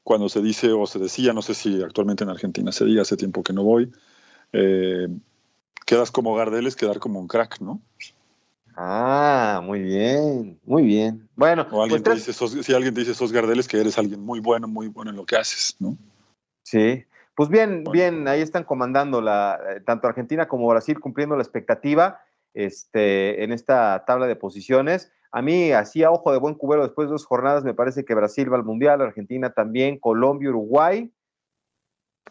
[0.03, 3.17] cuando se dice o se decía, no sé si actualmente en Argentina se diga, hace
[3.17, 3.91] tiempo que no voy,
[5.85, 7.81] quedas como Gardel es quedar como un crack, ¿no?
[8.79, 11.27] Ah, muy bien, muy bien.
[11.35, 13.79] Bueno, O alguien pues te dice, sos- si alguien te dice sos Gardel es que
[13.81, 15.97] eres alguien muy bueno, muy bueno en lo que haces, ¿no?
[16.61, 17.03] sí,
[17.35, 22.19] Pues bien, bien, ahí están comandando la, eh, tanto Argentina como Brasil cumpliendo la expectativa
[22.53, 25.11] este, en esta tabla de posiciones.
[25.31, 28.13] A mí, así a ojo de buen cubero, después de dos jornadas, me parece que
[28.13, 31.11] Brasil va al Mundial, Argentina también, Colombia, Uruguay.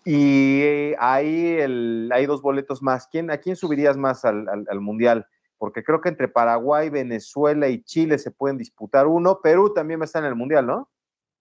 [0.04, 3.08] Y eh, ahí el, hay dos boletos más.
[3.08, 5.26] ¿Quién, ¿A quién subirías más al, al, Mundial?
[5.58, 9.40] Porque creo que entre Paraguay, Venezuela y Chile se pueden disputar uno.
[9.42, 10.88] Perú también va a estar en el Mundial, ¿no?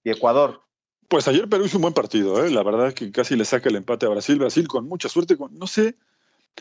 [0.03, 0.61] Y Ecuador.
[1.07, 2.49] Pues ayer Perú hizo un buen partido, ¿eh?
[2.49, 4.39] la verdad que casi le saca el empate a Brasil.
[4.39, 5.95] Brasil con mucha suerte, con, no sé.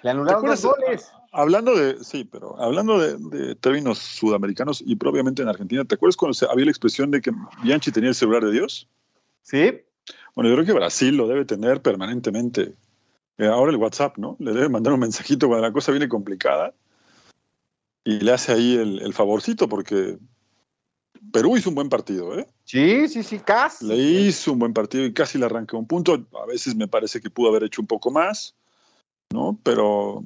[0.02, 1.10] Le anularon dos goles.
[1.32, 6.36] Hablando de, sí, pero hablando de, términos sudamericanos y propiamente en Argentina, ¿te acuerdas cuando
[6.50, 8.88] había la expresión de que Bianchi tenía el celular de Dios?
[9.42, 9.82] Sí.
[10.34, 12.74] Bueno, yo creo que Brasil lo debe tener permanentemente.
[13.38, 14.36] Eh, ahora el WhatsApp, ¿no?
[14.38, 16.74] Le debe mandar un mensajito cuando la cosa viene complicada
[18.04, 20.18] y le hace ahí el, el favorcito porque
[21.32, 22.46] Perú hizo un buen partido, ¿eh?
[22.64, 23.86] Sí, sí, sí, casi.
[23.86, 26.12] Le hizo un buen partido y casi le arranca un punto.
[26.40, 28.54] A veces me parece que pudo haber hecho un poco más,
[29.30, 29.58] ¿no?
[29.62, 30.24] Pero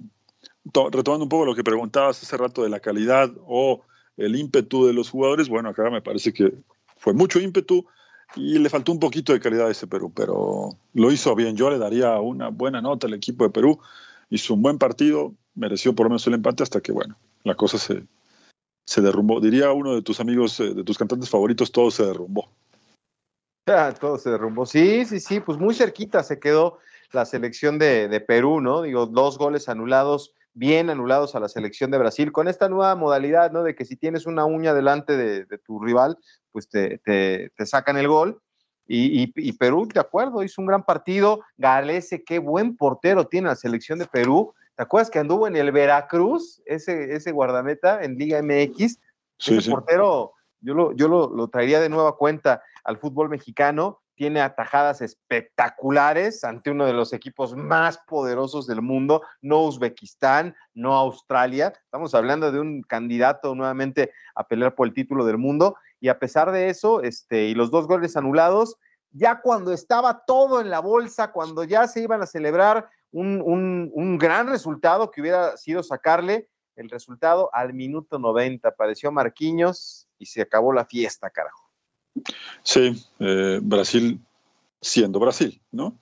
[0.64, 3.82] retomando un poco lo que preguntabas hace rato de la calidad o
[4.16, 6.52] el ímpetu de los jugadores, bueno, acá me parece que
[6.96, 7.86] fue mucho ímpetu
[8.36, 11.56] y le faltó un poquito de calidad a ese Perú, pero lo hizo bien.
[11.56, 13.78] Yo le daría una buena nota al equipo de Perú.
[14.28, 17.78] Hizo un buen partido, mereció por lo menos el empate hasta que, bueno, la cosa
[17.78, 18.06] se,
[18.88, 19.40] se derrumbó.
[19.40, 22.50] Diría uno de tus amigos, eh, de tus cantantes favoritos, todo se derrumbó.
[23.70, 24.64] Ah, todo se derrumbó.
[24.64, 26.78] Sí, sí, sí, pues muy cerquita se quedó
[27.12, 28.80] la selección de, Perú, ¿no?
[28.80, 33.52] Digo, dos goles anulados, bien anulados a la selección de Brasil, con esta nueva modalidad,
[33.52, 33.62] ¿no?
[33.62, 36.16] De que si tienes una uña delante de, tu rival,
[36.50, 38.40] pues te, te, sacan el gol.
[38.86, 41.40] Y, y, Perú, de acuerdo, hizo un gran partido.
[41.58, 44.54] Galese, qué buen portero tiene la selección de Perú.
[44.78, 49.00] ¿Te acuerdas que anduvo en el Veracruz, ese, ese guardameta en Liga MX?
[49.40, 54.00] ese portero, yo, lo, yo lo, traería de nueva cuenta al fútbol mexicano.
[54.14, 60.94] Tiene atajadas espectaculares ante uno de los equipos más poderosos del mundo, no Uzbekistán, no
[60.94, 61.72] Australia.
[61.84, 65.74] Estamos hablando de un candidato nuevamente a pelear por el título del mundo.
[65.98, 68.76] Y a pesar de eso, este, y los dos goles anulados,
[69.10, 74.48] ya cuando estaba todo en la bolsa, cuando ya se iban a celebrar un, gran
[74.48, 78.68] resultado que hubiera sido sacarle el resultado al minuto 90.
[78.68, 81.70] Apareció Marquinhos y se acabó la fiesta, carajo.
[82.62, 84.20] Sí, eh, Brasil
[84.80, 85.96] siendo Brasil, ¿no?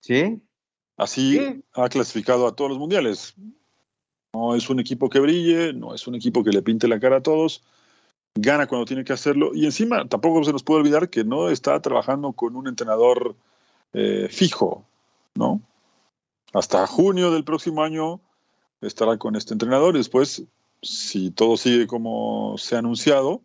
[0.00, 0.40] Sí.
[0.96, 3.34] Así ha clasificado a todos los mundiales.
[4.32, 7.16] No es un equipo que brille, no es un equipo que le pinte la cara
[7.16, 7.64] a todos,
[8.34, 11.80] gana cuando tiene que hacerlo y encima tampoco se nos puede olvidar que no está
[11.80, 13.34] trabajando con un entrenador
[13.92, 14.84] eh, fijo,
[15.34, 15.60] ¿no?
[16.52, 18.20] Hasta junio del próximo año
[18.80, 20.42] estará con este entrenador y después,
[20.82, 23.42] si todo sigue como se ha anunciado,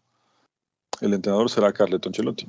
[1.01, 2.47] el entrenador será Carleton Ancelotti.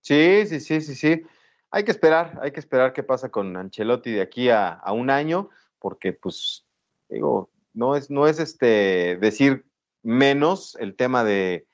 [0.00, 1.22] Sí, sí, sí, sí, sí.
[1.70, 5.50] Hay que esperar, hay que esperar qué pasa con Ancelotti de aquí a, un año,
[5.80, 6.64] porque pues,
[7.08, 9.64] digo, no es, no es este decir
[10.02, 11.66] menos el tema de,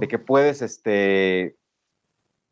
[0.00, 1.56] de que puedes, este,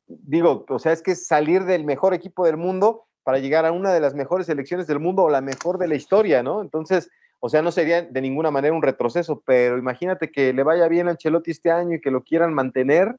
[0.06, 3.92] digo, o sea, es que salir del mejor equipo del mundo para llegar a una
[3.92, 6.60] de las mejores selecciones del mundo o la mejor de la historia, ¿no?
[6.60, 10.88] Entonces, o sea, no sería de ninguna manera un retroceso, pero imagínate que le vaya
[10.88, 13.16] bien a Ancelotti este año y que lo quieran mantener.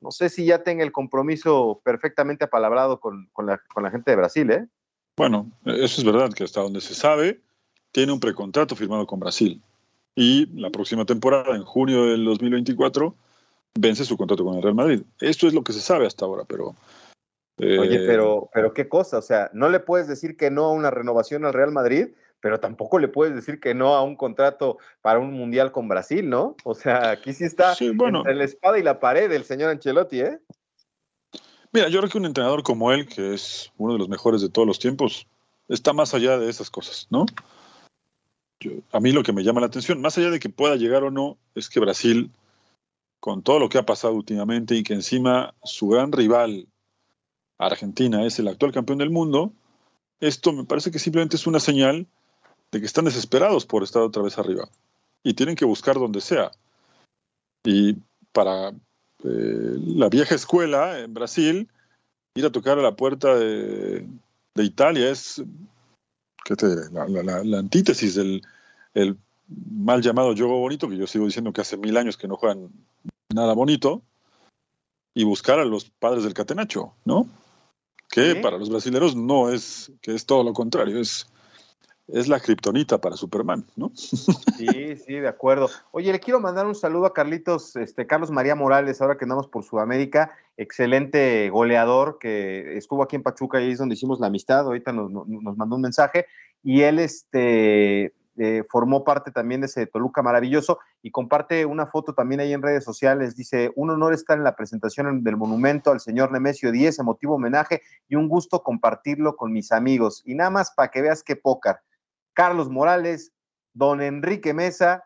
[0.00, 4.16] No sé si ya tenga el compromiso perfectamente apalabrado con, la, con la gente de
[4.16, 4.66] Brasil, ¿eh?
[5.16, 7.40] Bueno, eso es verdad, que hasta donde se sabe,
[7.90, 9.60] tiene un precontrato firmado con Brasil.
[10.14, 13.14] Y la próxima temporada, en junio del 2024,
[13.78, 15.02] vence su contrato con el Real Madrid.
[15.20, 16.74] Esto es lo que se sabe hasta ahora, pero
[17.58, 20.72] Oye, eh, pero, pero qué cosa, o sea, no le puedes decir que no a
[20.72, 22.08] una renovación al Real Madrid,
[22.40, 26.28] pero tampoco le puedes decir que no a un contrato para un mundial con Brasil,
[26.28, 26.56] ¿no?
[26.64, 30.38] O sea, aquí sí está entre la espada y la pared del señor Ancelotti, ¿eh?
[31.72, 34.48] Mira, yo creo que un entrenador como él, que es uno de los mejores de
[34.48, 35.26] todos los tiempos,
[35.68, 37.26] está más allá de esas cosas, ¿no?
[38.92, 41.10] a mí lo que me llama la atención, más allá de que pueda llegar o
[41.10, 42.32] no, es que Brasil,
[43.20, 46.66] con todo lo que ha pasado últimamente y que encima su gran rival
[47.58, 49.52] Argentina es el actual campeón del mundo,
[50.20, 52.06] esto me parece que simplemente es una señal
[52.70, 54.68] de que están desesperados por estar otra vez arriba
[55.22, 56.50] y tienen que buscar donde sea.
[57.64, 57.96] Y
[58.32, 58.74] para eh,
[59.24, 61.68] la vieja escuela en Brasil,
[62.34, 64.06] ir a tocar a la puerta de,
[64.56, 65.40] Italia es
[66.44, 68.42] ¿qué te La, antítesis del
[68.92, 72.36] el mal llamado juego bonito, que yo sigo diciendo que hace mil años que no
[72.36, 72.70] juegan
[73.32, 74.02] nada bonito,
[75.14, 77.28] y buscar a los padres del catenacho, ¿no?
[78.22, 81.26] Que para los brasileños no es, que es todo lo contrario, es
[82.08, 83.92] es la kriptonita para Superman, ¿no?
[84.56, 85.68] Sí, sí, de acuerdo.
[85.92, 89.46] Oye, le quiero mandar un saludo a Carlitos, este, Carlos María Morales, ahora que andamos
[89.46, 94.66] por Sudamérica, excelente goleador que estuvo aquí en Pachuca y es donde hicimos la amistad,
[94.66, 96.26] ahorita nos, nos mandó un mensaje
[96.64, 102.14] y él este, eh, formó parte también de ese Toluca maravilloso y comparte una foto
[102.14, 103.34] también ahí en redes sociales.
[103.34, 107.82] Dice, un honor estar en la presentación del monumento al señor Nemesio Díez, emotivo homenaje
[108.08, 110.22] y un gusto compartirlo con mis amigos.
[110.24, 111.80] Y nada más para que veas qué pócar.
[112.32, 113.32] Carlos Morales,
[113.72, 115.04] don Enrique Mesa,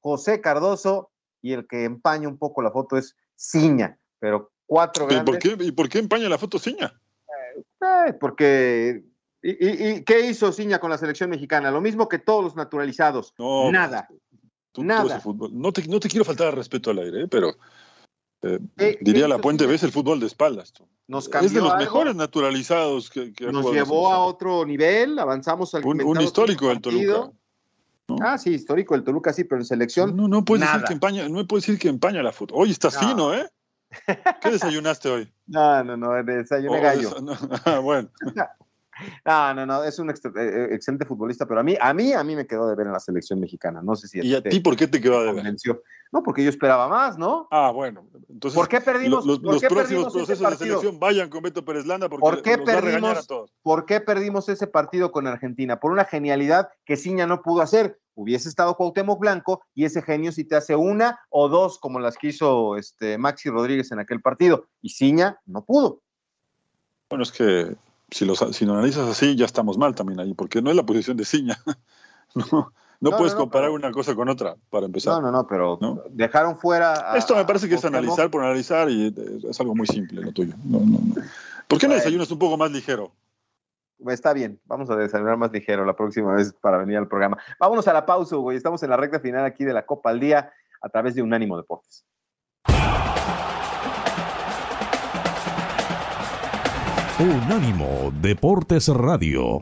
[0.00, 1.10] José Cardoso
[1.40, 5.24] y el que empaña un poco la foto es Ciña, pero cuatro grandes.
[5.24, 6.92] ¿Por qué, ¿Y por qué empaña la foto Ciña?
[8.06, 9.04] Eh, porque
[9.46, 11.70] ¿Y, qué hizo Ciña con la selección mexicana?
[11.70, 13.34] Lo mismo que todos los naturalizados.
[13.38, 14.08] No, Nada.
[14.76, 15.22] Nada.
[15.52, 17.28] No, te, no te quiero faltar al respeto al aire, ¿eh?
[17.28, 17.54] pero
[18.42, 18.58] eh,
[19.00, 20.72] diría la puente, ves el fútbol de espaldas.
[21.06, 25.84] Nos es de los mejores naturalizados que, que Nos llevó a otro nivel, avanzamos al
[25.84, 27.30] Un, un histórico del Toluca.
[28.20, 30.16] Ah, sí, histórico del Toluca, sí, pero en selección.
[30.16, 32.54] No, no puedes decir que empaña, no puedes decir que empaña la foto.
[32.54, 33.48] Hoy estás fino, ¿eh?
[34.42, 35.32] ¿Qué desayunaste hoy?
[35.46, 37.14] No, no, no, desayuné oh, gallo.
[37.64, 38.10] Ah, bueno.
[39.24, 42.36] No, no, no, es un eh, excelente futbolista, pero a mí, a mí, a mí
[42.36, 43.82] me quedó de ver en la selección mexicana.
[43.82, 44.20] No sé si.
[44.20, 45.54] ¿Y a ti por qué te quedó de ver?
[46.12, 47.48] No, porque yo esperaba más, ¿no?
[47.50, 48.06] Ah, bueno.
[48.28, 49.26] Entonces, ¿por qué perdimos?
[49.26, 53.22] Los, próximos procesos de selección vayan con Beto Pérez Landa porque ¿Por qué perdimos, a
[53.26, 53.52] todos.
[53.62, 55.80] ¿Por qué perdimos ese partido con Argentina?
[55.80, 57.98] Por una genialidad que Ciña no pudo hacer.
[58.14, 62.16] Hubiese estado Cuauhtémoc Blanco y ese genio si te hace una o dos como las
[62.16, 64.68] que hizo este Maxi Rodríguez en aquel partido.
[64.80, 66.00] Y Ciña no pudo.
[67.08, 67.76] Bueno, es que
[68.14, 71.16] si, si lo analizas así, ya estamos mal también ahí, porque no es la posición
[71.16, 71.58] de Ciña.
[72.34, 75.14] no, no, puedes comparar una cosa con otra, para empezar.
[75.14, 75.78] No, no, no, pero
[76.10, 77.16] dejaron fuera.
[77.16, 79.12] Esto me parece que es analizar por analizar y
[79.48, 80.54] es algo muy simple lo tuyo.
[81.66, 83.12] ¿Por qué no desayunas un poco más ligero?
[84.06, 87.38] Está bien, vamos a desayunar más ligero la próxima vez para venir al programa.
[87.58, 88.56] Vámonos a la pausa, güey.
[88.56, 91.56] Estamos en la recta final aquí de la Copa al Día a través de Unánimo
[91.56, 92.04] Deportes.
[97.16, 99.60] Unánimo Deportes Radio.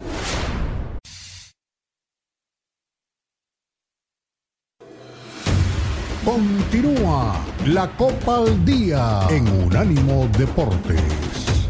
[6.25, 7.37] Continúa
[7.67, 11.69] la Copa al Día en Unánimo Deportes.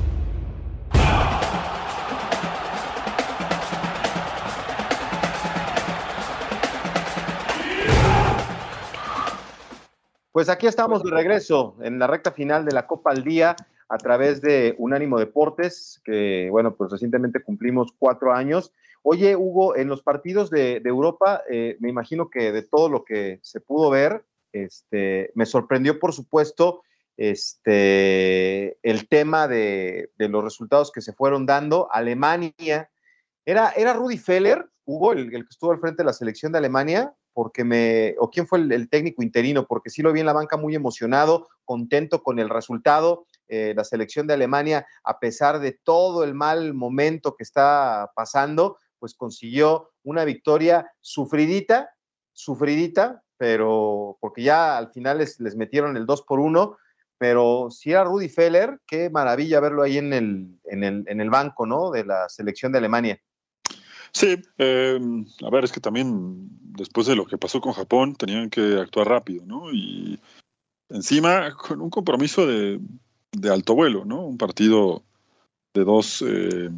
[10.31, 13.57] Pues aquí estamos de regreso en la recta final de la Copa al Día
[13.93, 18.73] a través de Unánimo Deportes, que bueno, pues recientemente cumplimos cuatro años.
[19.03, 23.39] Oye, Hugo, en los partidos de, Europa, eh, me imagino que de todo lo que
[23.43, 26.81] se pudo ver, este, me sorprendió, por supuesto,
[27.19, 31.93] este, el tema de, los resultados que se fueron dando.
[31.93, 32.91] Alemania,
[33.45, 37.13] ¿era, era Rudy Feller, Hugo, el, que estuvo al frente de la selección de Alemania?
[37.35, 40.57] Porque me, o quién fue el técnico interino, porque sí lo vi en la banca
[40.57, 46.25] muy emocionado, contento con el resultado eh, la selección de Alemania, a pesar de todo
[46.25, 51.91] el mal momento que está pasando, pues consiguió una victoria sufridita,
[52.33, 56.79] sufridita, pero porque ya al final les, metieron el 2 por 1,
[57.19, 61.29] pero si era Rudy Feller, qué maravilla verlo ahí en el, en el, en el
[61.29, 61.91] banco, ¿no?
[61.91, 63.21] De la selección de Alemania.
[64.13, 66.49] Sí, em, a ver, es que también
[66.79, 69.71] después de lo que pasó con Japón tenían que actuar rápido, ¿no?
[69.75, 70.19] Y
[70.89, 72.81] encima con un compromiso de
[73.33, 74.21] de alto vuelo, ¿no?
[74.25, 75.03] Un partido
[75.75, 76.71] de dos eh,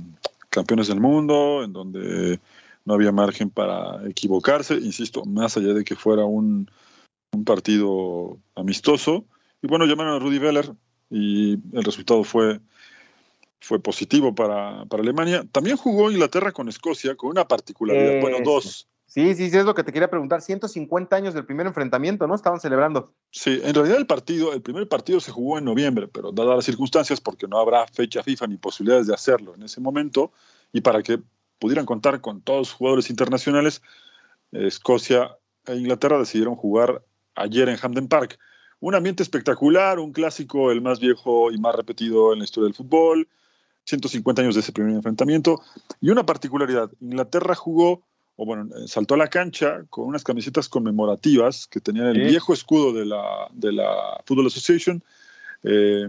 [0.49, 2.41] campeones del mundo, en donde
[2.85, 6.71] no había margen para equivocarse, insisto, más allá de que fuera un,
[7.45, 9.25] partido amistoso.
[9.61, 10.73] Y bueno, llamaron a Rudy Veller
[11.11, 12.61] y el resultado fue,
[13.61, 15.45] fue positivo para, para Alemania.
[15.51, 19.77] También jugó Inglaterra con Escocia, con una particularidad, bueno, dos, Sí, sí, sí, es lo
[19.77, 20.43] que te quería preguntar.
[20.43, 22.35] 150 años del primer enfrentamiento, ¿no?
[22.35, 23.15] Estaban celebrando.
[23.31, 26.65] Sí, en realidad el partido, el primer partido se jugó en noviembre, pero dadas las
[26.65, 30.33] circunstancias, porque no habrá fecha FIFA ni posibilidades de hacerlo en ese momento,
[30.73, 31.21] y para que
[31.61, 33.83] pudieran contar con todos los jugadores internacionales,
[34.51, 37.05] Escocia e Inglaterra decidieron jugar
[37.37, 38.37] ayer en Hampden Park.
[38.81, 42.75] Un ambiente espectacular, un clásico, el más viejo y más repetido en la historia del
[42.75, 43.29] fútbol,
[43.85, 45.63] 150 años de ese primer enfrentamiento,
[46.01, 48.03] y una particularidad, Inglaterra jugó
[48.37, 52.53] o bueno, eh, saltó a la cancha con unas camisetas conmemorativas que tenían el viejo
[52.53, 55.03] escudo de la, de la Football Association,
[55.63, 56.09] eh,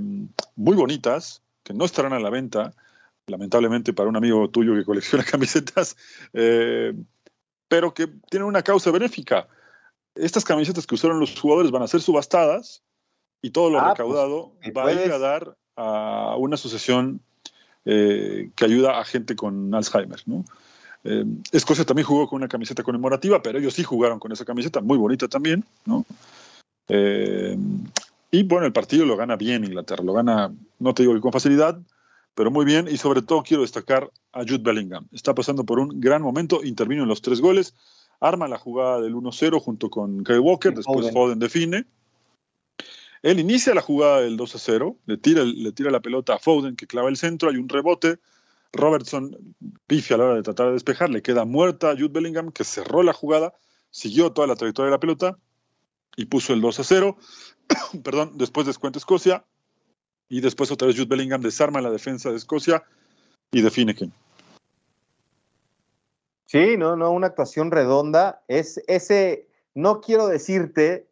[0.56, 2.74] muy bonitas, que no estarán a la venta,
[3.28, 5.96] lamentablemente para un amigo tuyo que colecciona camisetas,
[6.34, 6.94] eh,
[7.68, 9.48] pero que tienen una causa benéfica.
[10.16, 12.84] Estas camisetas que usaron los jugadores van a ser subastadas
[13.42, 17.22] y todo lo ah, pues, recaudado va a ir a dar a una asociación
[17.84, 20.44] que ayuda a gente con Alzheimer, ¿no?
[21.06, 24.82] Eh, Escocia también jugó con una camiseta conmemorativa, pero ellos sí jugaron con esa camiseta,
[24.82, 26.04] muy bonita también, ¿no?
[26.88, 27.56] Eh,
[28.32, 31.32] y bueno, el partido lo gana bien Inglaterra, lo gana, no te digo que con
[31.32, 31.80] facilidad,
[32.34, 32.88] pero muy bien.
[32.90, 35.08] Y sobre todo quiero destacar a Jude Bellingham.
[35.14, 37.76] Está pasando por un gran momento, intervino en los tres goles,
[38.20, 41.86] arma la jugada del 1-0 junto con Kyle Walker, después Foden define.
[43.22, 46.88] Él inicia la jugada del 2-0, le tira, le tira la pelota a Foden que
[46.88, 48.18] clava el centro, hay un rebote.
[48.76, 49.56] Robertson
[49.88, 52.64] pifia a la hora de tratar de despejar, le queda muerta a Jude Bellingham que
[52.64, 53.54] cerró la jugada,
[53.90, 55.38] siguió toda la trayectoria de la pelota
[56.16, 57.18] y puso el 2 0.
[58.04, 59.46] Perdón, después descuenta Escocia
[60.30, 62.84] y después otra vez Jude Bellingham desarma la defensa de Escocia
[63.52, 64.10] y define que.
[66.46, 68.44] Sí, no, no, una actuación redonda.
[68.48, 71.10] Es ese, no quiero decirte,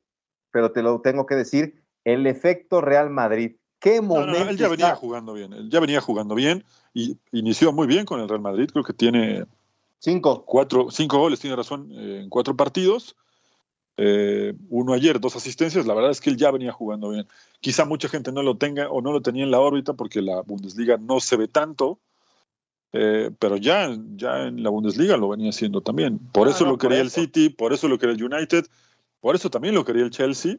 [0.51, 3.55] pero te lo tengo que decir, el efecto Real Madrid.
[3.83, 4.45] ¿Qué momento?
[4.45, 6.63] No, él ya venía jugando bien, él ya venía jugando bien
[6.93, 8.69] y inició muy bien con el Real Madrid.
[8.71, 9.43] Creo que tiene
[9.99, 13.17] cinco, cuatro, cinco goles, tiene razón, eh, en cuatro partidos.
[13.97, 15.85] Eh, uno ayer, dos asistencias.
[15.85, 17.27] La verdad es que él ya venía jugando bien.
[17.59, 20.43] Quizá mucha gente no lo tenga o no lo tenía en la órbita porque la
[20.43, 21.99] Bundesliga no se ve tanto.
[22.93, 26.19] Eh, pero ya, ya en la Bundesliga lo venía haciendo también.
[26.31, 28.65] Por ah, eso lo quería el City, por eso lo quería el United,
[29.19, 30.55] por eso también lo quería el Chelsea.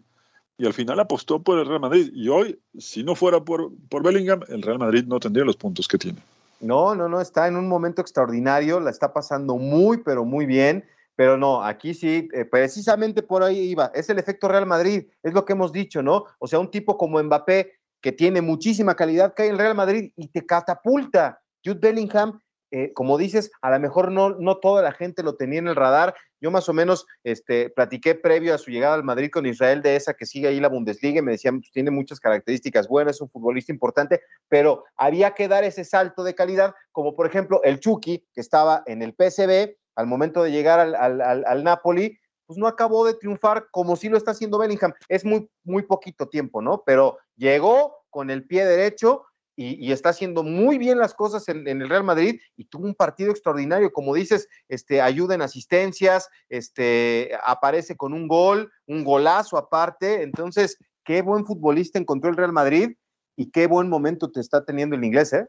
[0.56, 2.10] Y al final apostó por el Real Madrid.
[2.14, 5.88] Y hoy, si no fuera por, por Bellingham, el Real Madrid no tendría los puntos
[5.88, 6.18] que tiene.
[6.60, 10.84] No, no, no, está en un momento extraordinario, la está pasando muy, pero muy bien.
[11.16, 13.90] Pero no, aquí sí, eh, precisamente por ahí iba.
[13.94, 16.24] Es el efecto Real Madrid, es lo que hemos dicho, ¿no?
[16.38, 20.28] O sea, un tipo como Mbappé, que tiene muchísima calidad, cae en Real Madrid y
[20.28, 21.40] te catapulta.
[21.64, 22.40] Jude Bellingham,
[22.76, 25.76] eh, como dices, a lo mejor no, no toda la gente lo tenía en el
[25.76, 26.12] radar.
[26.40, 29.94] Yo más o menos este, platiqué previo a su llegada al Madrid con Israel de
[29.94, 33.20] esa que sigue ahí la Bundesliga y me decían, pues, tiene muchas características buenas, es
[33.20, 37.78] un futbolista importante, pero había que dar ese salto de calidad, como por ejemplo el
[37.78, 42.66] Chucky, que estaba en el PSB, al momento de llegar al, al, Napoli, pues no
[42.66, 44.94] acabó de triunfar como sí lo está haciendo Bellingham.
[45.08, 46.82] Es muy, muy poquito tiempo, ¿no?
[46.84, 49.26] Pero llegó con el pie derecho
[49.56, 53.30] y, está haciendo muy bien las cosas en, el Real Madrid y tuvo un partido
[53.30, 60.22] extraordinario, como dices, este, ayuda en asistencias, este, aparece con un gol, un golazo aparte.
[60.22, 62.96] Entonces, qué buen futbolista encontró el Real Madrid
[63.36, 65.46] y qué buen momento te está teniendo el inglés, ¿eh?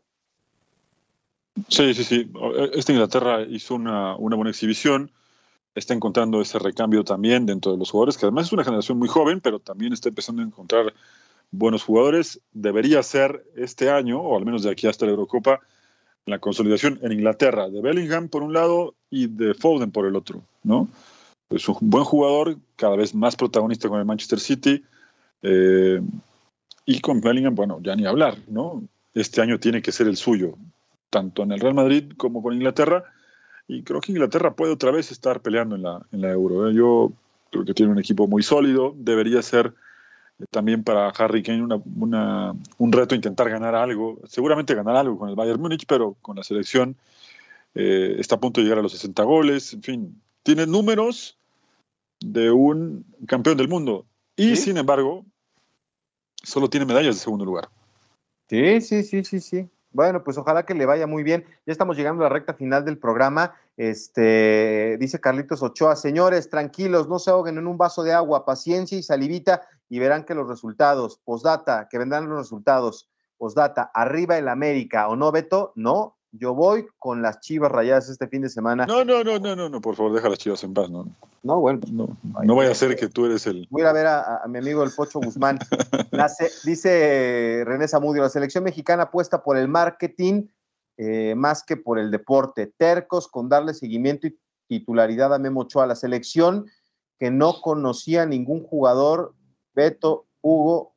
[1.69, 2.31] Sí, sí, sí.
[2.73, 5.11] Esta Inglaterra hizo una, buena exhibición.
[5.73, 9.07] Está encontrando ese recambio también dentro de los jugadores, que además es una generación muy
[9.07, 10.93] joven, pero también está empezando a encontrar
[11.51, 12.41] buenos jugadores.
[12.51, 15.61] Debería ser este año, o al menos de aquí hasta la Eurocopa,
[16.25, 20.41] la consolidación en Inglaterra de Bellingham por un lado y de Foden por el otro,
[20.63, 20.87] ¿no?
[21.49, 24.83] Es un buen jugador, cada vez más protagonista con el Manchester City.
[25.43, 26.01] Eh,
[26.85, 28.83] y con Bellingham, bueno, ya ni hablar, ¿no?
[29.13, 30.55] Este año tiene que ser el suyo
[31.15, 33.05] tanto en el Real Madrid como con Inglaterra.
[33.69, 36.69] Y creo que Inglaterra puede otra vez estar peleando en la, en la Euro.
[36.69, 36.73] ¿eh?
[36.73, 37.13] Yo
[37.51, 38.93] creo que tiene un equipo muy sólido.
[38.97, 39.73] Debería ser
[40.51, 44.19] también para Harry Kane una, un reto intentar ganar algo.
[44.27, 46.95] Seguramente ganar algo con el Bayern Múnich, pero con la selección
[47.73, 49.73] eh, está a punto de llegar a los 60 goles.
[49.73, 51.37] En fin, tiene números
[52.19, 54.05] de un campeón del mundo.
[54.35, 55.25] Y sin embargo,
[56.43, 57.69] solo tiene medallas de segundo lugar.
[58.49, 59.69] Sí, sí, sí, sí, sí.
[59.91, 61.45] Bueno, pues ojalá que le vaya muy bien.
[61.65, 63.55] Ya estamos llegando a la recta final del programa.
[63.77, 68.97] Este, dice Carlitos Ochoa, señores, tranquilos, no se ahoguen en un vaso de agua, paciencia
[68.97, 74.47] y salivita y verán que los resultados, postdata, que vendrán los resultados, postdata, arriba el
[74.47, 78.85] América o no, Beto, no, yo voy con las chivas rayadas este fin de semana.
[78.85, 81.07] No, no, no, no, no, no por favor, deja las chivas en paz, no.
[81.43, 81.79] No, bueno.
[81.91, 83.67] No, no vaya a ser que tú eres el.
[83.69, 85.59] Voy a ver a, mi amigo el Pocho Guzmán.
[86.65, 90.47] dice René Zamudio, la selección mexicana apuesta por el marketing
[90.97, 92.73] eh, más que por el deporte.
[92.77, 95.85] Tercos con darle seguimiento y titularidad a Memo Ochoa.
[95.85, 96.65] La selección
[97.19, 99.35] que no conocía ningún jugador,
[99.75, 100.95] Beto, Hugo,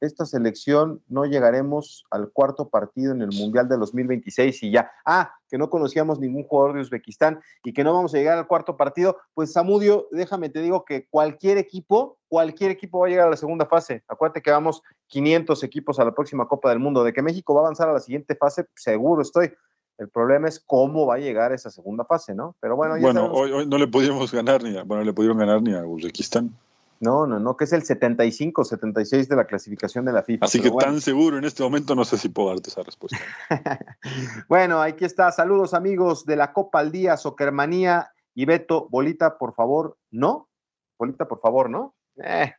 [0.00, 4.90] esta selección no llegaremos al cuarto partido en el Mundial de 2026 y ya.
[5.06, 8.46] Ah, que no conocíamos ningún jugador de Uzbekistán y que no vamos a llegar al
[8.46, 9.16] cuarto partido.
[9.32, 13.36] Pues Samudio, déjame te digo que cualquier equipo, cualquier equipo va a llegar a la
[13.36, 14.02] segunda fase.
[14.08, 17.02] Acuérdate que vamos 500 equipos a la próxima Copa del Mundo.
[17.02, 19.52] De que México va a avanzar a la siguiente fase, seguro estoy.
[19.98, 22.54] El problema es cómo va a llegar esa segunda fase, ¿no?
[22.60, 25.38] Pero bueno, ya bueno, hoy, hoy, no le pudimos ganar ni a, bueno, le pudieron
[25.38, 26.54] ganar ni a Uzbekistán.
[27.00, 30.46] No, no, no, que es el 75, 76 de la clasificación de la FIFA.
[30.46, 33.18] Así que tan seguro en este momento no sé si puedo darte esa respuesta.
[34.48, 35.30] bueno, aquí está.
[35.30, 38.88] Saludos amigos de la Copa al Día, Socermanía y Beto.
[38.90, 40.48] Bolita, por favor, ¿no?
[40.98, 41.94] Bolita, por favor, ¿no?
[42.22, 42.54] Eh,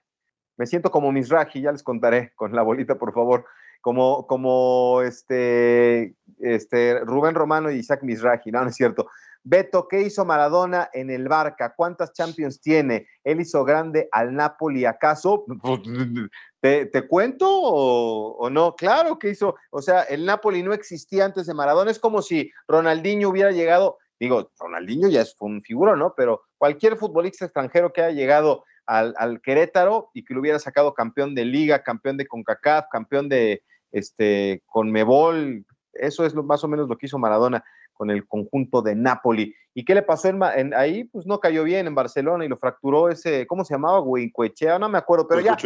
[0.57, 3.45] me siento como Misraji, ya les contaré con la bolita, por favor.
[3.81, 9.07] como, como este, este Rubén Romano y Isaac Misraji, no, no es cierto.
[9.49, 11.73] Beto, ¿qué hizo Maradona en el Barca?
[11.73, 13.07] ¿Cuántas Champions tiene?
[13.23, 15.45] ¿Él hizo grande al Napoli acaso?
[16.59, 18.75] ¿Te, cuento o, no?
[18.75, 21.91] Claro que hizo, o sea, el Napoli no existía antes de Maradona.
[21.91, 26.13] Es como si Ronaldinho hubiera llegado, digo, Ronaldinho ya es un figuro, ¿no?
[26.17, 30.93] Pero cualquier futbolista extranjero que haya llegado al, al, Querétaro y que lo hubiera sacado
[30.93, 36.67] campeón de liga, campeón de CONCACAF, campeón de este Conmebol, eso es lo, más o
[36.67, 37.63] menos lo que hizo Maradona
[37.97, 39.53] con el conjunto de Napoli.
[39.73, 41.03] ¿Y qué le pasó en, ahí?
[41.05, 43.99] Pues no cayó bien en Barcelona y lo fracturó ese, ¿cómo se llamaba?
[44.01, 45.57] Huincuechea, no me acuerdo, pero ya.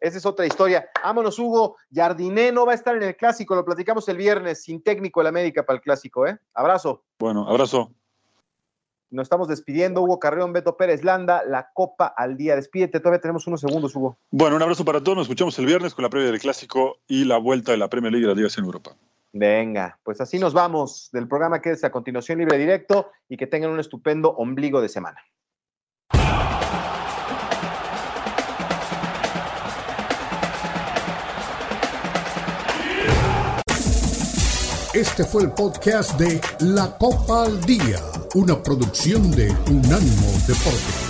[0.00, 0.88] Esa es otra historia.
[1.02, 1.76] Vámonos, Hugo.
[1.92, 5.26] Jardiné no va a estar en el clásico, lo platicamos el viernes, sin técnico el
[5.26, 6.38] América para el clásico, ¿eh?
[6.54, 7.04] Abrazo.
[7.18, 7.92] Bueno, abrazo.
[9.10, 12.54] Nos estamos despidiendo, Hugo Carrión, Beto Pérez Landa, la Copa al día.
[12.54, 14.16] Despídete, todavía tenemos unos segundos, Hugo.
[14.30, 15.18] Bueno, un abrazo para todos.
[15.18, 18.12] Nos escuchamos el viernes con la previa del clásico y la vuelta de la Premier
[18.12, 18.92] League de las ligas en Europa.
[19.32, 23.46] Venga, pues así nos vamos del programa que es a continuación libre directo y que
[23.46, 25.20] tengan un estupendo ombligo de semana.
[34.92, 38.00] Este fue el podcast de La Copa al Día,
[38.34, 41.09] una producción de Unánimo Deportes.